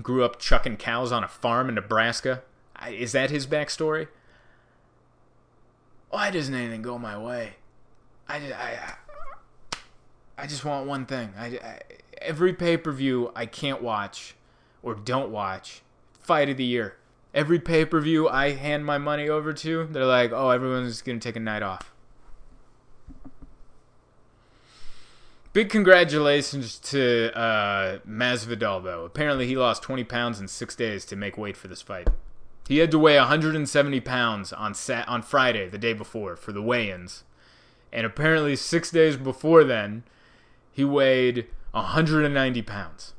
[0.00, 2.42] Grew up chucking cows on a farm in Nebraska.
[2.88, 4.08] Is that his backstory?
[6.10, 7.54] Why doesn't anything go my way?
[8.28, 8.94] I just, I,
[10.36, 11.32] I just want one thing.
[11.38, 11.80] I, I
[12.20, 14.34] every pay per view I can't watch
[14.82, 15.82] or don't watch,
[16.20, 16.96] fight of the year.
[17.34, 21.18] Every pay per view I hand my money over to, they're like, oh, everyone's gonna
[21.18, 21.92] take a night off.
[25.52, 29.04] Big congratulations to uh, Masvidal, though.
[29.04, 32.08] Apparently, he lost 20 pounds in six days to make weight for this fight.
[32.68, 36.60] He had to weigh 170 pounds on sat- on Friday, the day before, for the
[36.60, 37.24] weigh-ins,
[37.90, 40.02] and apparently six days before then,
[40.70, 43.14] he weighed 190 pounds.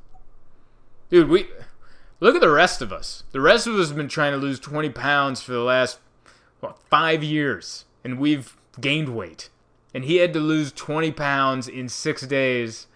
[1.10, 1.48] Dude, we
[2.20, 3.24] look at the rest of us.
[3.32, 5.98] The rest of us have been trying to lose 20 pounds for the last
[6.60, 9.50] what, five years, and we've gained weight.
[9.92, 12.86] And he had to lose 20 pounds in six days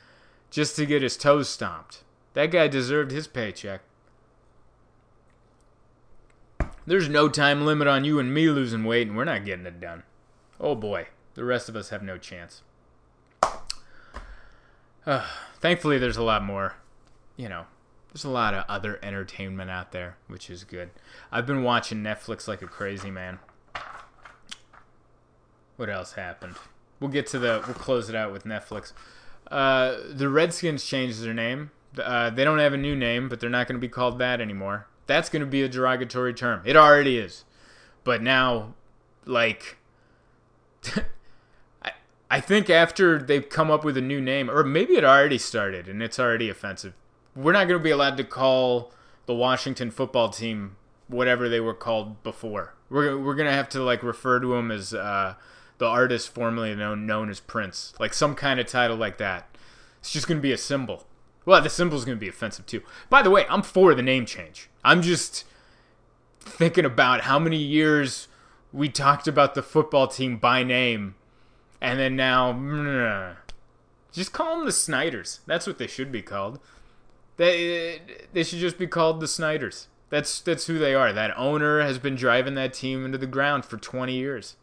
[0.52, 2.04] just to get his toes stomped.
[2.34, 3.80] That guy deserved his paycheck.
[6.86, 9.80] There's no time limit on you and me losing weight, and we're not getting it
[9.80, 10.02] done.
[10.60, 12.62] Oh boy, the rest of us have no chance.
[15.06, 15.26] Uh,
[15.60, 16.74] thankfully, there's a lot more.
[17.36, 17.64] You know,
[18.12, 20.90] there's a lot of other entertainment out there, which is good.
[21.32, 23.38] I've been watching Netflix like a crazy man.
[25.76, 26.56] What else happened?
[27.00, 27.62] We'll get to the.
[27.66, 28.92] We'll close it out with Netflix.
[29.50, 31.70] Uh, the Redskins changed their name.
[31.98, 34.40] Uh, they don't have a new name, but they're not going to be called that
[34.40, 36.62] anymore that's going to be a derogatory term.
[36.64, 37.44] It already is.
[38.04, 38.74] But now,
[39.24, 39.78] like,
[41.82, 41.92] I,
[42.30, 45.88] I think after they've come up with a new name, or maybe it already started
[45.88, 46.94] and it's already offensive,
[47.34, 48.92] we're not going to be allowed to call
[49.26, 50.76] the Washington football team
[51.08, 52.74] whatever they were called before.
[52.90, 55.34] We're, we're going to have to, like, refer to them as uh,
[55.78, 57.94] the artist formerly known, known as Prince.
[57.98, 59.48] Like, some kind of title like that.
[60.00, 61.06] It's just going to be a symbol.
[61.44, 62.82] Well, the symbol's going to be offensive too.
[63.10, 64.70] By the way, I'm for the name change.
[64.82, 65.44] I'm just
[66.40, 68.28] thinking about how many years
[68.72, 71.14] we talked about the football team by name,
[71.80, 73.36] and then now,
[74.12, 75.40] just call them the Snyders.
[75.46, 76.60] That's what they should be called.
[77.36, 78.00] They
[78.32, 79.88] they should just be called the Snyders.
[80.10, 81.12] That's that's who they are.
[81.12, 84.56] That owner has been driving that team into the ground for 20 years.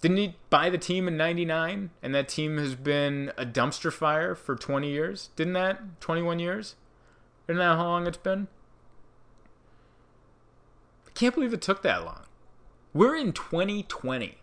[0.00, 4.34] Didn't he buy the team in 99 and that team has been a dumpster fire
[4.34, 5.30] for 20 years?
[5.36, 6.76] Didn't that 21 years?
[7.48, 8.48] Isn't that how long it's been?
[11.06, 12.22] I can't believe it took that long.
[12.92, 14.38] We're in 2020.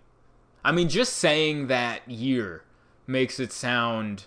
[0.66, 2.64] I mean, just saying that year
[3.06, 4.26] makes it sound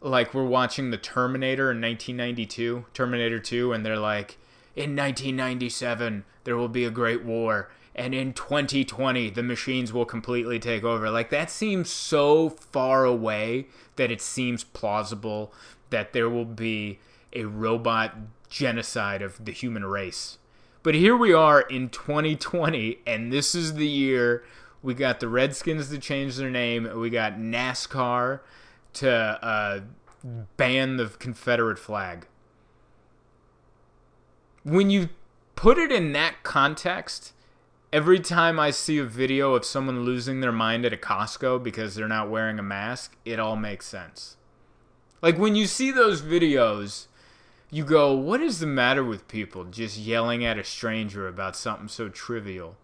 [0.00, 4.38] like we're watching the Terminator in 1992, Terminator 2, and they're like,
[4.76, 10.58] in 1997, there will be a great war and in 2020 the machines will completely
[10.58, 11.10] take over.
[11.10, 15.52] Like that seems so far away that it seems plausible
[15.90, 16.98] that there will be
[17.32, 18.16] a robot
[18.48, 20.38] genocide of the human race.
[20.82, 24.44] But here we are in 2020 and this is the year
[24.82, 28.40] we got the redskins to change their name and we got nascar
[28.94, 29.80] to uh,
[30.56, 32.26] ban the confederate flag.
[34.62, 35.10] When you
[35.54, 37.32] put it in that context
[37.92, 41.94] every time I see a video of someone losing their mind at a Costco because
[41.94, 44.36] they're not wearing a mask, it all makes sense.
[45.22, 47.06] Like when you see those videos,
[47.70, 51.88] you go, what is the matter with people just yelling at a stranger about something
[51.88, 52.76] so trivial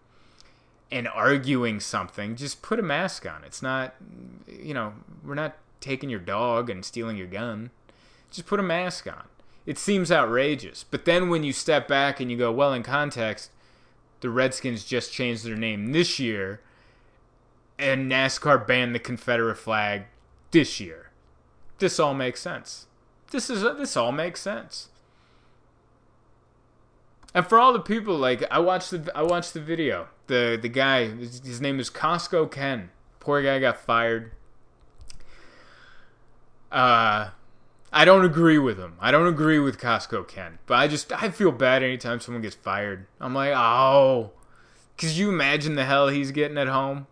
[0.91, 2.37] and arguing something?
[2.37, 3.43] Just put a mask on.
[3.45, 3.95] It's not,
[4.47, 7.71] you know, we're not taking your dog and stealing your gun.
[8.31, 9.25] Just put a mask on.
[9.65, 10.85] It seems outrageous.
[10.89, 13.51] But then when you step back and you go, well, in context,
[14.21, 16.61] the Redskins just changed their name this year,
[17.79, 20.05] and NASCAR banned the Confederate flag
[20.51, 21.11] this year.
[21.79, 22.87] This all makes sense.
[23.31, 24.89] This is this all makes sense.
[27.35, 30.09] And for all the people like I watched the I watched the video.
[30.27, 32.91] The the guy his name is Costco Ken
[33.27, 34.31] Poor guy got fired.
[36.71, 37.31] Uh,
[37.97, 38.99] I don't agree with him.
[39.01, 42.55] I don't agree with Costco Ken, but I just I feel bad anytime someone gets
[42.55, 43.07] fired.
[43.19, 44.33] I'm like, oh,
[44.99, 47.07] could you imagine the hell he's getting at home?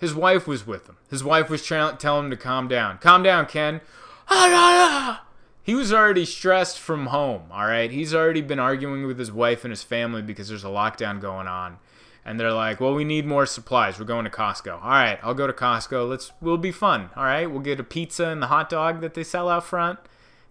[0.00, 0.96] His wife was with him.
[1.10, 2.96] His wife was trying telling him to calm down.
[2.96, 3.82] Calm down, Ken.
[4.30, 5.26] Ah, ah, ah.
[5.62, 7.90] He was already stressed from home, all right?
[7.90, 11.46] He's already been arguing with his wife and his family because there's a lockdown going
[11.46, 11.76] on.
[12.24, 13.98] And they're like, "Well, we need more supplies.
[13.98, 16.08] We're going to Costco." All right, I'll go to Costco.
[16.08, 17.10] Let's we'll be fun.
[17.16, 17.50] All right?
[17.50, 19.98] We'll get a pizza and the hot dog that they sell out front.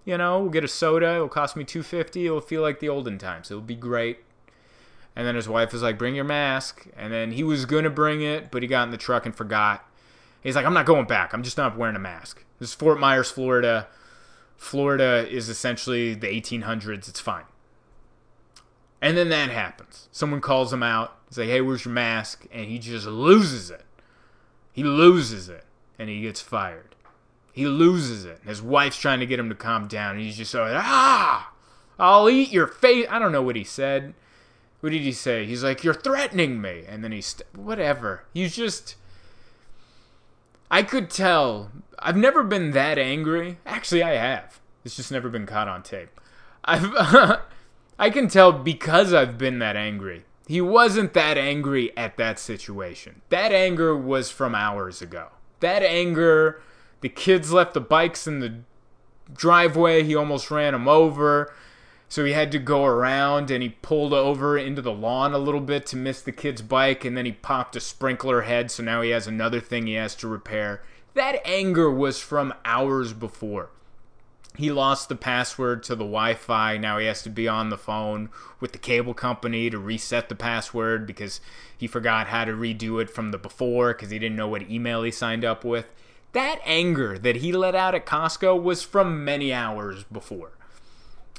[0.06, 1.16] You know, we'll get a soda.
[1.16, 2.26] It'll cost me 250.
[2.26, 3.52] It'll feel like the olden times.
[3.52, 4.20] It'll be great.
[5.16, 7.90] And then his wife was like, "Bring your mask." And then he was going to
[7.90, 9.86] bring it, but he got in the truck and forgot.
[10.42, 11.34] He's like, "I'm not going back.
[11.34, 13.88] I'm just not wearing a mask." This is Fort Myers, Florida.
[14.58, 17.08] Florida is essentially the 1800s.
[17.08, 17.46] It's fine.
[19.02, 20.10] And then that happens.
[20.12, 21.16] Someone calls him out.
[21.36, 22.46] Like, hey, where's your mask?
[22.52, 23.84] And he just loses it.
[24.72, 25.66] He loses it.
[25.98, 26.96] And he gets fired.
[27.54, 28.40] He loses it.
[28.46, 30.16] His wife's trying to get him to calm down.
[30.16, 31.52] And he's just like, ah,
[31.98, 33.06] I'll eat your face.
[33.10, 34.14] I don't know what he said.
[34.80, 35.46] What did he say?
[35.46, 36.84] He's like, you're threatening me.
[36.88, 38.24] And then he's, st- whatever.
[38.34, 38.96] He's just,
[40.72, 41.72] I could tell.
[42.00, 43.58] I've never been that angry.
[43.66, 44.60] Actually, I have.
[44.86, 46.20] It's just never been caught on tape.
[46.66, 47.42] I've.
[48.02, 50.24] I can tell because I've been that angry.
[50.48, 53.22] He wasn't that angry at that situation.
[53.28, 55.28] That anger was from hours ago.
[55.60, 56.62] That anger,
[57.02, 58.60] the kids left the bikes in the
[59.34, 60.04] driveway.
[60.04, 61.54] He almost ran them over.
[62.08, 65.60] So he had to go around and he pulled over into the lawn a little
[65.60, 67.04] bit to miss the kid's bike.
[67.04, 68.72] And then he popped a sprinkler head.
[68.72, 70.82] So now he has another thing he has to repair.
[71.16, 73.72] That anger was from hours before
[74.58, 76.78] he lost the password to the Wi-Fi.
[76.78, 80.36] Now he has to be on the phone with the cable company to reset the
[80.36, 81.40] password because
[81.78, 85.04] he forgot how to redo it from the before because he didn't know what email
[85.04, 85.86] he signed up with.
[86.34, 90.52] That anger that he let out at Costco was from many hours before.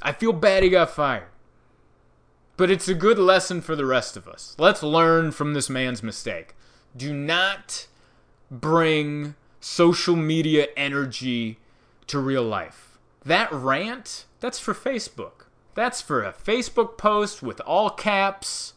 [0.01, 1.27] I feel bad he got fired.
[2.57, 4.55] But it's a good lesson for the rest of us.
[4.57, 6.55] Let's learn from this man's mistake.
[6.95, 7.87] Do not
[8.49, 11.59] bring social media energy
[12.07, 12.90] to real life
[13.25, 15.45] that rant, that's for Facebook.
[15.73, 18.73] That's for a Facebook post with all caps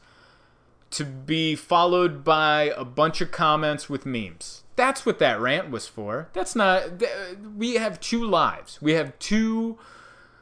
[0.91, 4.63] to be followed by a bunch of comments with memes.
[4.77, 6.29] That's what that rant was for.
[6.33, 7.03] That's not.
[7.57, 8.81] We have two lives.
[8.81, 9.79] We have two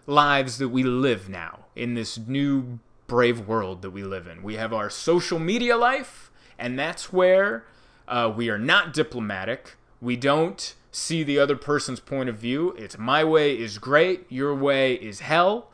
[0.06, 4.42] lives that we live now in this new brave world that we live in.
[4.42, 7.64] We have our social media life, and that's where
[8.08, 9.76] uh, we are not diplomatic.
[10.00, 12.74] We don't see the other person's point of view.
[12.78, 15.70] It's my way is great, your way is hell.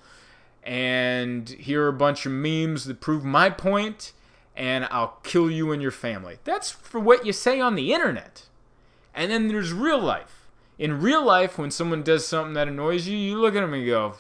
[0.63, 4.13] And here are a bunch of memes that prove my point,
[4.57, 6.39] and I'll kill you and your family.
[6.45, 8.47] That's for what you say on the internet.
[9.15, 10.47] And then there's real life.
[10.79, 13.85] In real life, when someone does something that annoys you, you look at them and
[13.85, 14.15] go,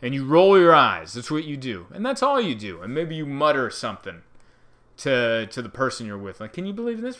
[0.00, 1.14] and you roll your eyes.
[1.14, 1.86] That's what you do.
[1.92, 2.80] And that's all you do.
[2.82, 4.22] And maybe you mutter something
[5.00, 6.40] to to the person you're with.
[6.40, 7.18] Like, can you believe in this?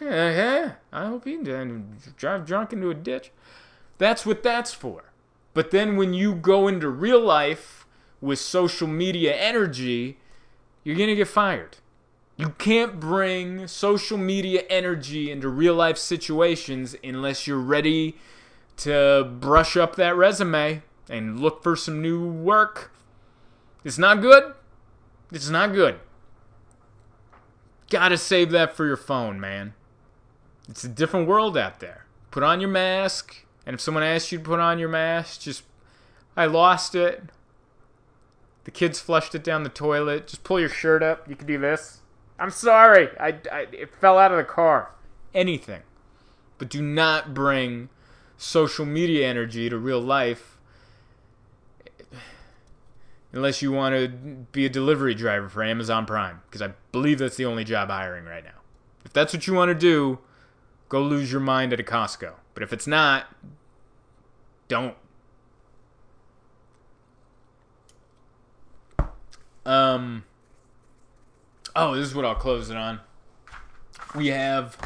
[0.00, 2.16] Yeah, I hope you did.
[2.16, 3.32] Drive drunk into a ditch.
[3.98, 5.12] That's what that's for.
[5.54, 7.86] But then when you go into real life
[8.20, 10.18] with social media energy,
[10.84, 11.78] you're gonna get fired.
[12.36, 18.18] You can't bring social media energy into real life situations unless you're ready
[18.78, 22.92] to brush up that resume and look for some new work.
[23.84, 24.52] It's not good.
[25.32, 25.98] It's not good.
[27.90, 29.74] Gotta save that for your phone, man.
[30.68, 32.06] It's a different world out there.
[32.30, 35.62] Put on your mask, and if someone asks you to put on your mask, just,
[36.36, 37.24] I lost it.
[38.64, 40.26] The kids flushed it down the toilet.
[40.26, 41.28] Just pull your shirt up.
[41.28, 42.00] You can do this.
[42.38, 43.08] I'm sorry.
[43.18, 44.90] I, I it fell out of the car.
[45.32, 45.82] Anything.
[46.58, 47.88] But do not bring
[48.36, 50.55] social media energy to real life
[53.36, 54.08] unless you want to
[54.52, 58.24] be a delivery driver for Amazon Prime, because I believe that's the only job hiring
[58.24, 58.50] right now.
[59.04, 60.18] If that's what you want to do,
[60.88, 62.32] go lose your mind at a Costco.
[62.54, 63.26] But if it's not,
[64.68, 64.94] don't.
[69.64, 70.24] Um.
[71.74, 73.00] Oh, this is what I'll close it on.
[74.14, 74.78] We have.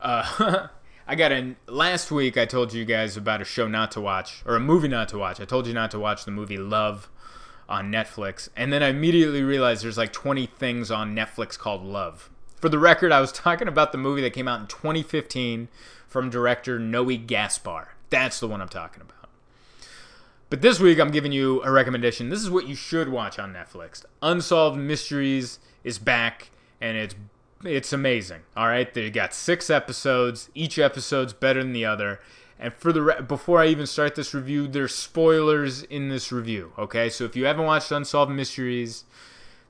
[0.00, 0.68] Uh,
[1.06, 2.38] I got in last week.
[2.38, 5.18] I told you guys about a show not to watch or a movie not to
[5.18, 5.40] watch.
[5.40, 7.10] I told you not to watch the movie Love
[7.70, 8.48] on Netflix.
[8.56, 12.28] And then I immediately realized there's like 20 things on Netflix called Love.
[12.56, 15.68] For the record, I was talking about the movie that came out in 2015
[16.08, 17.94] from director Noe Gaspar.
[18.10, 19.16] That's the one I'm talking about.
[20.50, 22.28] But this week, I'm giving you a recommendation.
[22.28, 24.04] This is what you should watch on Netflix.
[24.20, 26.50] Unsolved Mysteries is back,
[26.80, 27.14] and it's
[27.62, 28.40] it's amazing.
[28.56, 30.50] All right, they got six episodes.
[30.52, 32.18] Each episode's better than the other.
[32.60, 36.72] And for the re- before I even start this review, there's spoilers in this review.
[36.78, 39.04] Okay, so if you haven't watched Unsolved Mysteries,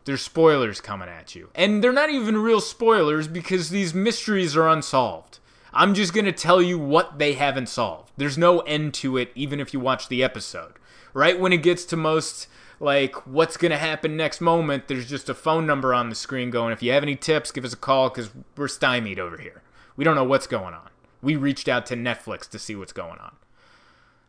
[0.06, 4.68] there's spoilers coming at you, and they're not even real spoilers because these mysteries are
[4.68, 5.38] unsolved.
[5.72, 8.10] I'm just gonna tell you what they haven't solved.
[8.16, 10.72] There's no end to it, even if you watch the episode.
[11.14, 12.48] Right when it gets to most
[12.80, 16.72] like what's gonna happen next moment, there's just a phone number on the screen going.
[16.72, 19.62] If you have any tips, give us a call because we're stymied over here.
[19.96, 20.89] We don't know what's going on.
[21.22, 23.36] We reached out to Netflix to see what's going on.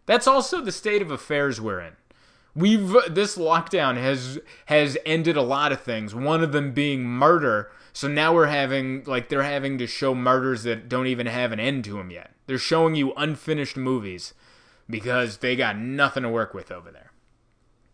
[0.06, 1.94] That's also the state of affairs we're in.
[2.54, 6.14] We've this lockdown has has ended a lot of things.
[6.14, 7.72] One of them being murder.
[7.94, 11.60] So now we're having like they're having to show murders that don't even have an
[11.60, 12.32] end to them yet.
[12.48, 14.34] They're showing you unfinished movies
[14.90, 17.12] because they got nothing to work with over there.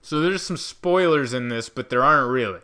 [0.02, 2.62] So there's some spoilers in this, but there aren't really.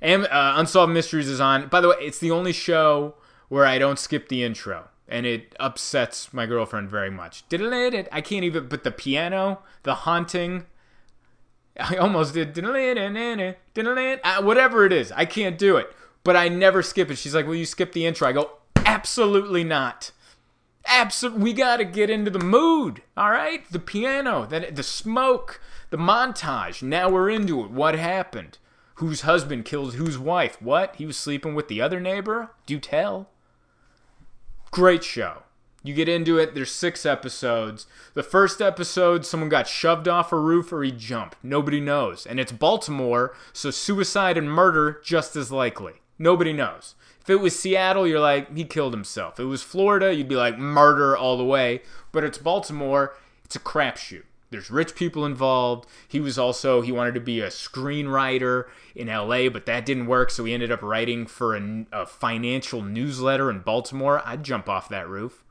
[0.00, 1.68] And uh, Unsolved Mysteries is on.
[1.68, 3.14] By the way, it's the only show
[3.48, 7.44] where I don't skip the intro, and it upsets my girlfriend very much.
[7.50, 8.68] I can't even.
[8.68, 10.66] But the piano, the haunting.
[11.80, 12.58] I almost did.
[12.58, 15.92] Uh, whatever it is, I can't do it.
[16.24, 17.16] But I never skip it.
[17.16, 18.50] She's like, "Will you skip the intro?" I go,
[18.84, 20.12] "Absolutely not."
[20.90, 23.02] Absolutely, we got to get into the mood.
[23.16, 26.82] All right, the piano, then the smoke, the montage.
[26.82, 27.70] Now we're into it.
[27.70, 28.56] What happened?
[28.94, 30.60] Whose husband killed whose wife?
[30.62, 30.96] What?
[30.96, 32.50] He was sleeping with the other neighbor?
[32.66, 33.28] Do you tell.
[34.70, 35.42] Great show.
[35.82, 37.86] You get into it, there's six episodes.
[38.14, 41.36] The first episode, someone got shoved off a roof or he jumped.
[41.42, 42.26] Nobody knows.
[42.26, 45.94] And it's Baltimore, so suicide and murder just as likely.
[46.18, 46.94] Nobody knows.
[47.20, 49.34] If it was Seattle, you're like, he killed himself.
[49.34, 51.82] If it was Florida, you'd be like, murder all the way.
[52.10, 53.14] But it's Baltimore,
[53.44, 54.24] it's a crapshoot.
[54.50, 55.88] There's rich people involved.
[56.06, 60.30] He was also, he wanted to be a screenwriter in LA, but that didn't work,
[60.30, 64.22] so he ended up writing for a, a financial newsletter in Baltimore.
[64.24, 65.44] I'd jump off that roof.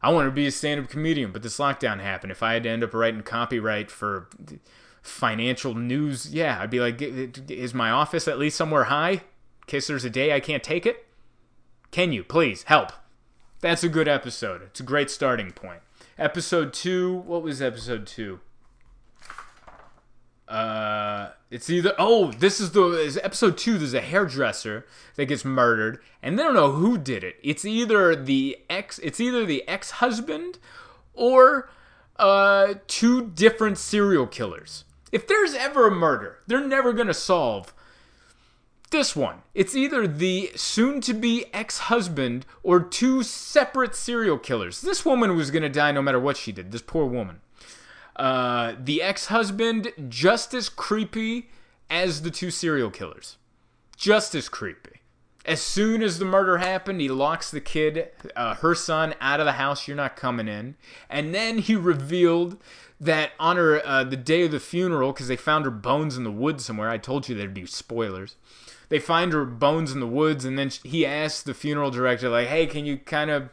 [0.00, 2.30] I wanted to be a stand up comedian, but this lockdown happened.
[2.30, 4.28] If I had to end up writing copyright for
[5.02, 9.22] financial news, yeah, I'd be like, is my office at least somewhere high?
[9.66, 11.04] Case there's a day I can't take it?
[11.90, 12.92] Can you, please, help?
[13.60, 14.62] That's a good episode.
[14.62, 15.80] It's a great starting point.
[16.18, 18.40] Episode two, what was episode two?
[20.48, 23.78] Uh, it's either oh, this is the is episode two.
[23.78, 27.36] There's a hairdresser that gets murdered, and they don't know who did it.
[27.40, 30.58] It's either the ex, it's either the ex husband,
[31.14, 31.70] or
[32.16, 34.86] uh, two different serial killers.
[35.12, 37.72] If there's ever a murder, they're never gonna solve
[38.90, 39.42] this one.
[39.54, 44.80] It's either the soon to be ex husband or two separate serial killers.
[44.80, 46.72] This woman was gonna die no matter what she did.
[46.72, 47.40] This poor woman.
[48.16, 51.50] Uh, the ex husband, just as creepy
[51.90, 53.36] as the two serial killers.
[53.96, 55.00] Just as creepy.
[55.44, 59.46] As soon as the murder happened, he locks the kid, uh, her son, out of
[59.46, 59.88] the house.
[59.88, 60.76] You're not coming in.
[61.08, 62.60] And then he revealed
[63.00, 66.24] that on her, uh, the day of the funeral, because they found her bones in
[66.24, 66.90] the woods somewhere.
[66.90, 68.36] I told you there'd be spoilers.
[68.88, 72.48] They find her bones in the woods, and then he asks the funeral director, like,
[72.48, 73.50] "Hey, can you kind of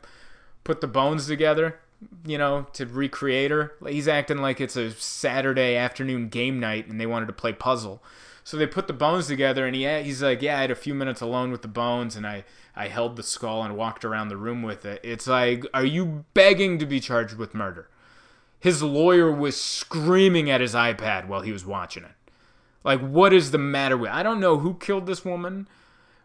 [0.63, 1.79] put the bones together?"
[2.25, 3.73] you know, to recreate her.
[3.87, 8.03] He's acting like it's a Saturday afternoon game night and they wanted to play puzzle.
[8.43, 10.93] So they put the bones together and he he's like, "Yeah, I had a few
[10.93, 12.43] minutes alone with the bones and I
[12.75, 16.25] I held the skull and walked around the room with it." It's like, "Are you
[16.33, 17.87] begging to be charged with murder?"
[18.59, 22.14] His lawyer was screaming at his iPad while he was watching it.
[22.85, 24.11] Like, what is the matter with?
[24.11, 25.67] I don't know who killed this woman,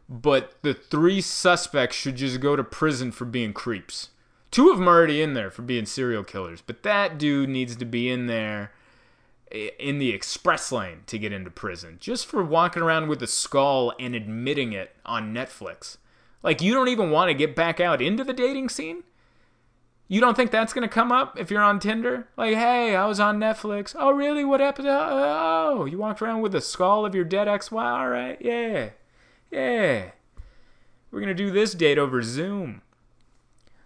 [0.08, 4.10] but the three suspects should just go to prison for being creeps.
[4.50, 7.76] Two of them are already in there for being serial killers, but that dude needs
[7.76, 8.72] to be in there
[9.50, 13.92] in the express lane to get into prison just for walking around with a skull
[13.98, 15.96] and admitting it on Netflix.
[16.42, 19.02] Like, you don't even want to get back out into the dating scene?
[20.12, 22.26] You don't think that's going to come up if you're on Tinder?
[22.36, 23.94] Like, hey, I was on Netflix.
[23.96, 24.44] Oh, really?
[24.44, 24.88] What episode?
[24.90, 27.86] Oh, you walked around with the skull of your dead ex wife?
[27.86, 28.88] All right, yeah.
[29.52, 30.10] Yeah.
[31.12, 32.82] We're going to do this date over Zoom.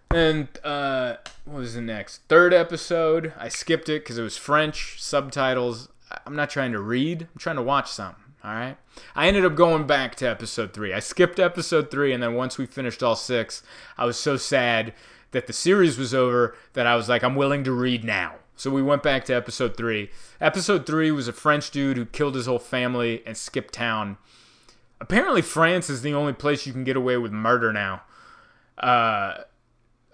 [0.09, 2.23] And uh, what was the next?
[2.27, 3.31] Third episode.
[3.37, 5.89] I skipped it because it was French subtitles.
[6.25, 7.27] I'm not trying to read.
[7.35, 8.23] I'm trying to watch something.
[8.43, 8.77] All right.
[9.15, 10.91] I ended up going back to episode three.
[10.91, 13.61] I skipped episode three, and then once we finished all six,
[13.95, 14.91] I was so sad
[15.35, 18.35] that the series was over that I was like, I'm willing to read now.
[18.55, 20.09] So we went back to episode three.
[20.39, 24.15] Episode three was a French dude who killed his whole family and skipped town.
[25.01, 28.03] Apparently, France is the only place you can get away with murder now.
[28.77, 29.39] Uh,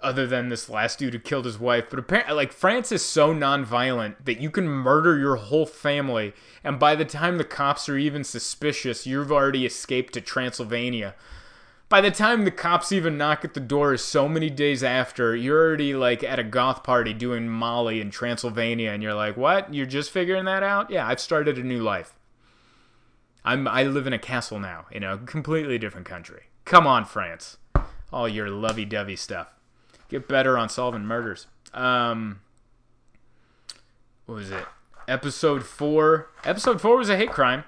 [0.01, 1.85] other than this last dude who killed his wife.
[1.87, 6.79] But apparently, like France is so non-violent that you can murder your whole family, and
[6.79, 11.13] by the time the cops are even suspicious, you've already escaped to Transylvania.
[11.91, 15.59] By the time the cops even knock at the door so many days after, you're
[15.59, 19.73] already like at a goth party doing Molly in Transylvania and you're like, "What?
[19.73, 22.15] You're just figuring that out?" Yeah, I've started a new life.
[23.43, 26.43] I'm I live in a castle now in a completely different country.
[26.63, 27.57] Come on, France.
[28.13, 29.53] All your lovey-dovey stuff.
[30.07, 31.47] Get better on solving murders.
[31.73, 32.39] Um
[34.27, 34.65] what was it?
[35.09, 36.29] Episode 4.
[36.45, 37.65] Episode 4 was a hate crime.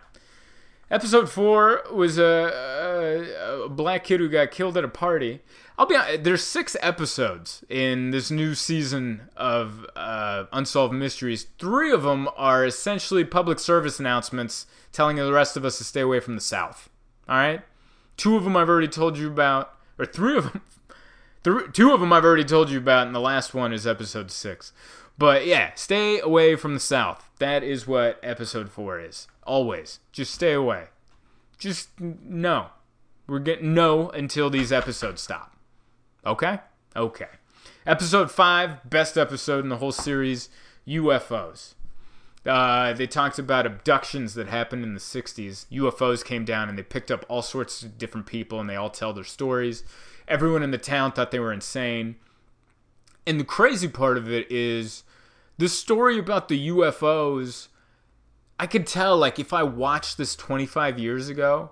[0.93, 2.21] Episode four was a,
[3.03, 5.41] a, a, black kid who got killed at a party.
[5.77, 11.47] I'll be honest, there's six episodes in this new season of uh, Unsolved Mysteries.
[11.59, 16.01] Three of them are essentially public service announcements telling the rest of us to stay
[16.01, 16.89] away from the South.
[17.27, 17.61] All right?
[18.17, 20.61] Two of them I've already told you about, or three of them.
[21.43, 24.31] Three, two of them I've already told you about, and the last one is episode
[24.31, 24.71] six.
[25.17, 27.29] But yeah, stay away from the South.
[27.39, 29.27] That is what episode four is.
[29.45, 29.99] Always.
[30.11, 30.85] Just stay away.
[31.57, 32.67] Just no.
[33.27, 35.55] We're getting no until these episodes stop.
[36.25, 36.59] Okay?
[36.95, 37.27] Okay.
[37.85, 40.49] Episode five, best episode in the whole series
[40.87, 41.75] UFOs.
[42.45, 45.65] Uh, they talked about abductions that happened in the 60s.
[45.71, 48.89] UFOs came down and they picked up all sorts of different people and they all
[48.89, 49.83] tell their stories.
[50.27, 52.17] Everyone in the town thought they were insane.
[53.25, 55.03] And the crazy part of it is
[55.57, 57.69] the story about the UFOs.
[58.59, 61.71] I could tell, like, if I watched this 25 years ago,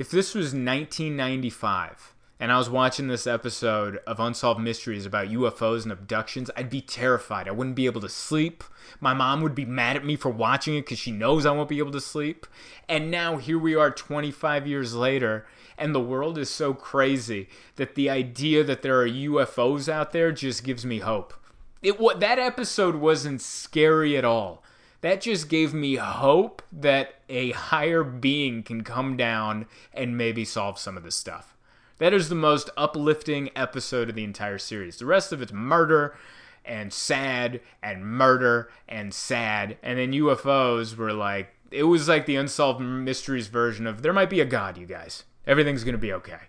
[0.00, 5.82] if this was 1995 and I was watching this episode of Unsolved Mysteries about UFOs
[5.82, 7.46] and abductions, I'd be terrified.
[7.46, 8.64] I wouldn't be able to sleep.
[8.98, 11.68] My mom would be mad at me for watching it because she knows I won't
[11.68, 12.46] be able to sleep.
[12.88, 15.46] And now here we are 25 years later,
[15.76, 20.32] and the world is so crazy that the idea that there are UFOs out there
[20.32, 21.34] just gives me hope.
[21.82, 24.62] It that episode wasn't scary at all.
[25.00, 30.78] That just gave me hope that a higher being can come down and maybe solve
[30.78, 31.56] some of this stuff.
[31.98, 34.98] That is the most uplifting episode of the entire series.
[34.98, 36.16] The rest of it's murder
[36.64, 39.76] and sad and murder and sad.
[39.82, 44.30] And then UFOs were like, it was like the Unsolved Mysteries version of there might
[44.30, 45.24] be a God, you guys.
[45.46, 46.40] Everything's going to be okay.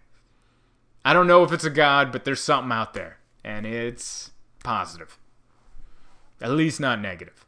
[1.04, 3.18] I don't know if it's a God, but there's something out there.
[3.44, 4.32] And it's
[4.64, 5.18] positive.
[6.42, 7.46] At least not negative.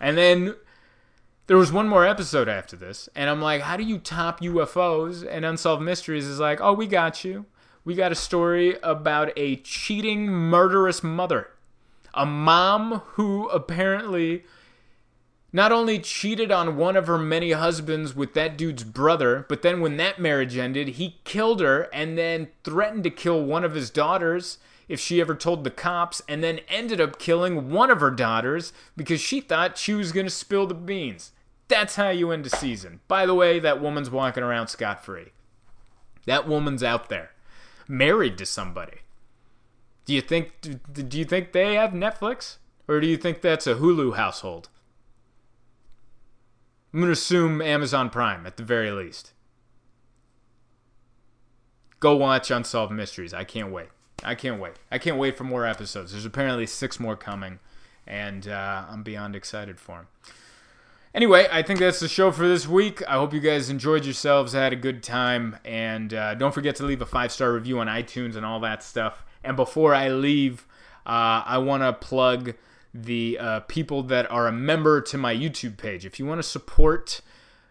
[0.00, 0.54] And then
[1.46, 5.26] there was one more episode after this, and I'm like, how do you top UFOs?
[5.28, 7.46] And Unsolved Mysteries is like, oh, we got you.
[7.84, 11.50] We got a story about a cheating, murderous mother.
[12.14, 14.44] A mom who apparently
[15.52, 19.80] not only cheated on one of her many husbands with that dude's brother, but then
[19.80, 23.90] when that marriage ended, he killed her and then threatened to kill one of his
[23.90, 24.58] daughters
[24.90, 28.72] if she ever told the cops, and then ended up killing one of her daughters
[28.96, 31.30] because she thought she was going to spill the beans.
[31.68, 32.98] That's how you end a season.
[33.06, 35.28] By the way, that woman's walking around scot free.
[36.26, 37.30] That woman's out there,
[37.86, 38.98] married to somebody.
[40.06, 42.56] Do you think do you think they have Netflix,
[42.88, 44.70] or do you think that's a Hulu household?
[46.92, 49.34] I'm gonna assume Amazon Prime at the very least.
[52.00, 53.32] Go watch Unsolved Mysteries.
[53.32, 53.90] I can't wait.
[54.22, 54.74] I can't wait.
[54.90, 56.12] I can't wait for more episodes.
[56.12, 57.58] There's apparently six more coming,
[58.06, 60.06] and uh, I'm beyond excited for them.
[61.12, 63.02] Anyway, I think that's the show for this week.
[63.08, 66.84] I hope you guys enjoyed yourselves, had a good time, and uh, don't forget to
[66.84, 69.24] leave a five star review on iTunes and all that stuff.
[69.42, 70.66] And before I leave,
[71.04, 72.54] uh, I want to plug
[72.94, 76.06] the uh, people that are a member to my YouTube page.
[76.06, 77.20] If you want to support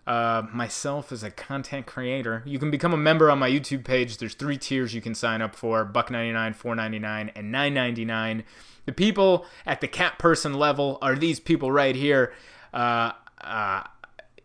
[0.10, 2.41] uh, myself as a content creator.
[2.43, 4.18] You can become a member on my YouTube page.
[4.18, 7.51] There's three tiers you can sign up for: buck ninety nine, four ninety nine, and
[7.51, 8.43] nine ninety nine.
[8.88, 12.34] The people at the cat person level are these people right here.
[12.74, 13.84] Uh, uh,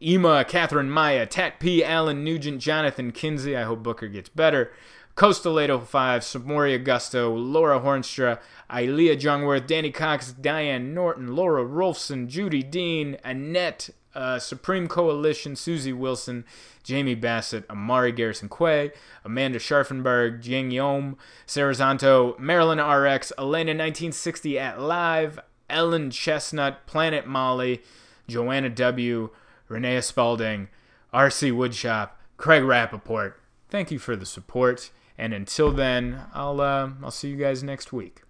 [0.02, 3.56] Ema, Catherine Maya, Tat P, Alan Nugent, Jonathan Kinsey.
[3.56, 4.70] I hope Booker gets better.
[5.14, 8.38] Coastal 805, Samori Augusto, Laura Hornstra,
[8.68, 15.92] Ilea Jungworth, Danny Cox, Diane Norton, Laura Rolfson, Judy Dean, Annette, uh, Supreme Coalition, Susie
[15.92, 16.44] Wilson,
[16.82, 18.92] Jamie Bassett, Amari Garrison Quay,
[19.24, 25.38] Amanda Scharfenberg, Jing Yom, Sarah Zanto, Marilyn RX, Elena 1960 at Live,
[25.68, 27.82] Ellen Chestnut, Planet Molly,
[28.28, 29.30] Joanna W.,
[29.68, 30.68] Renee Spalding,
[31.12, 33.34] RC Woodshop, Craig Rappaport.
[33.70, 37.92] Thank you for the support, and until then, I'll uh, I'll see you guys next
[37.92, 38.23] week.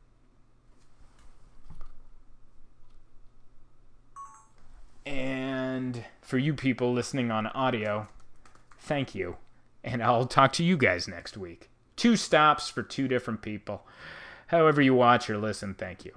[5.06, 8.08] And for you people listening on audio,
[8.78, 9.36] thank you.
[9.82, 11.68] And I'll talk to you guys next week.
[11.96, 13.86] Two stops for two different people.
[14.48, 16.12] However, you watch or listen, thank you.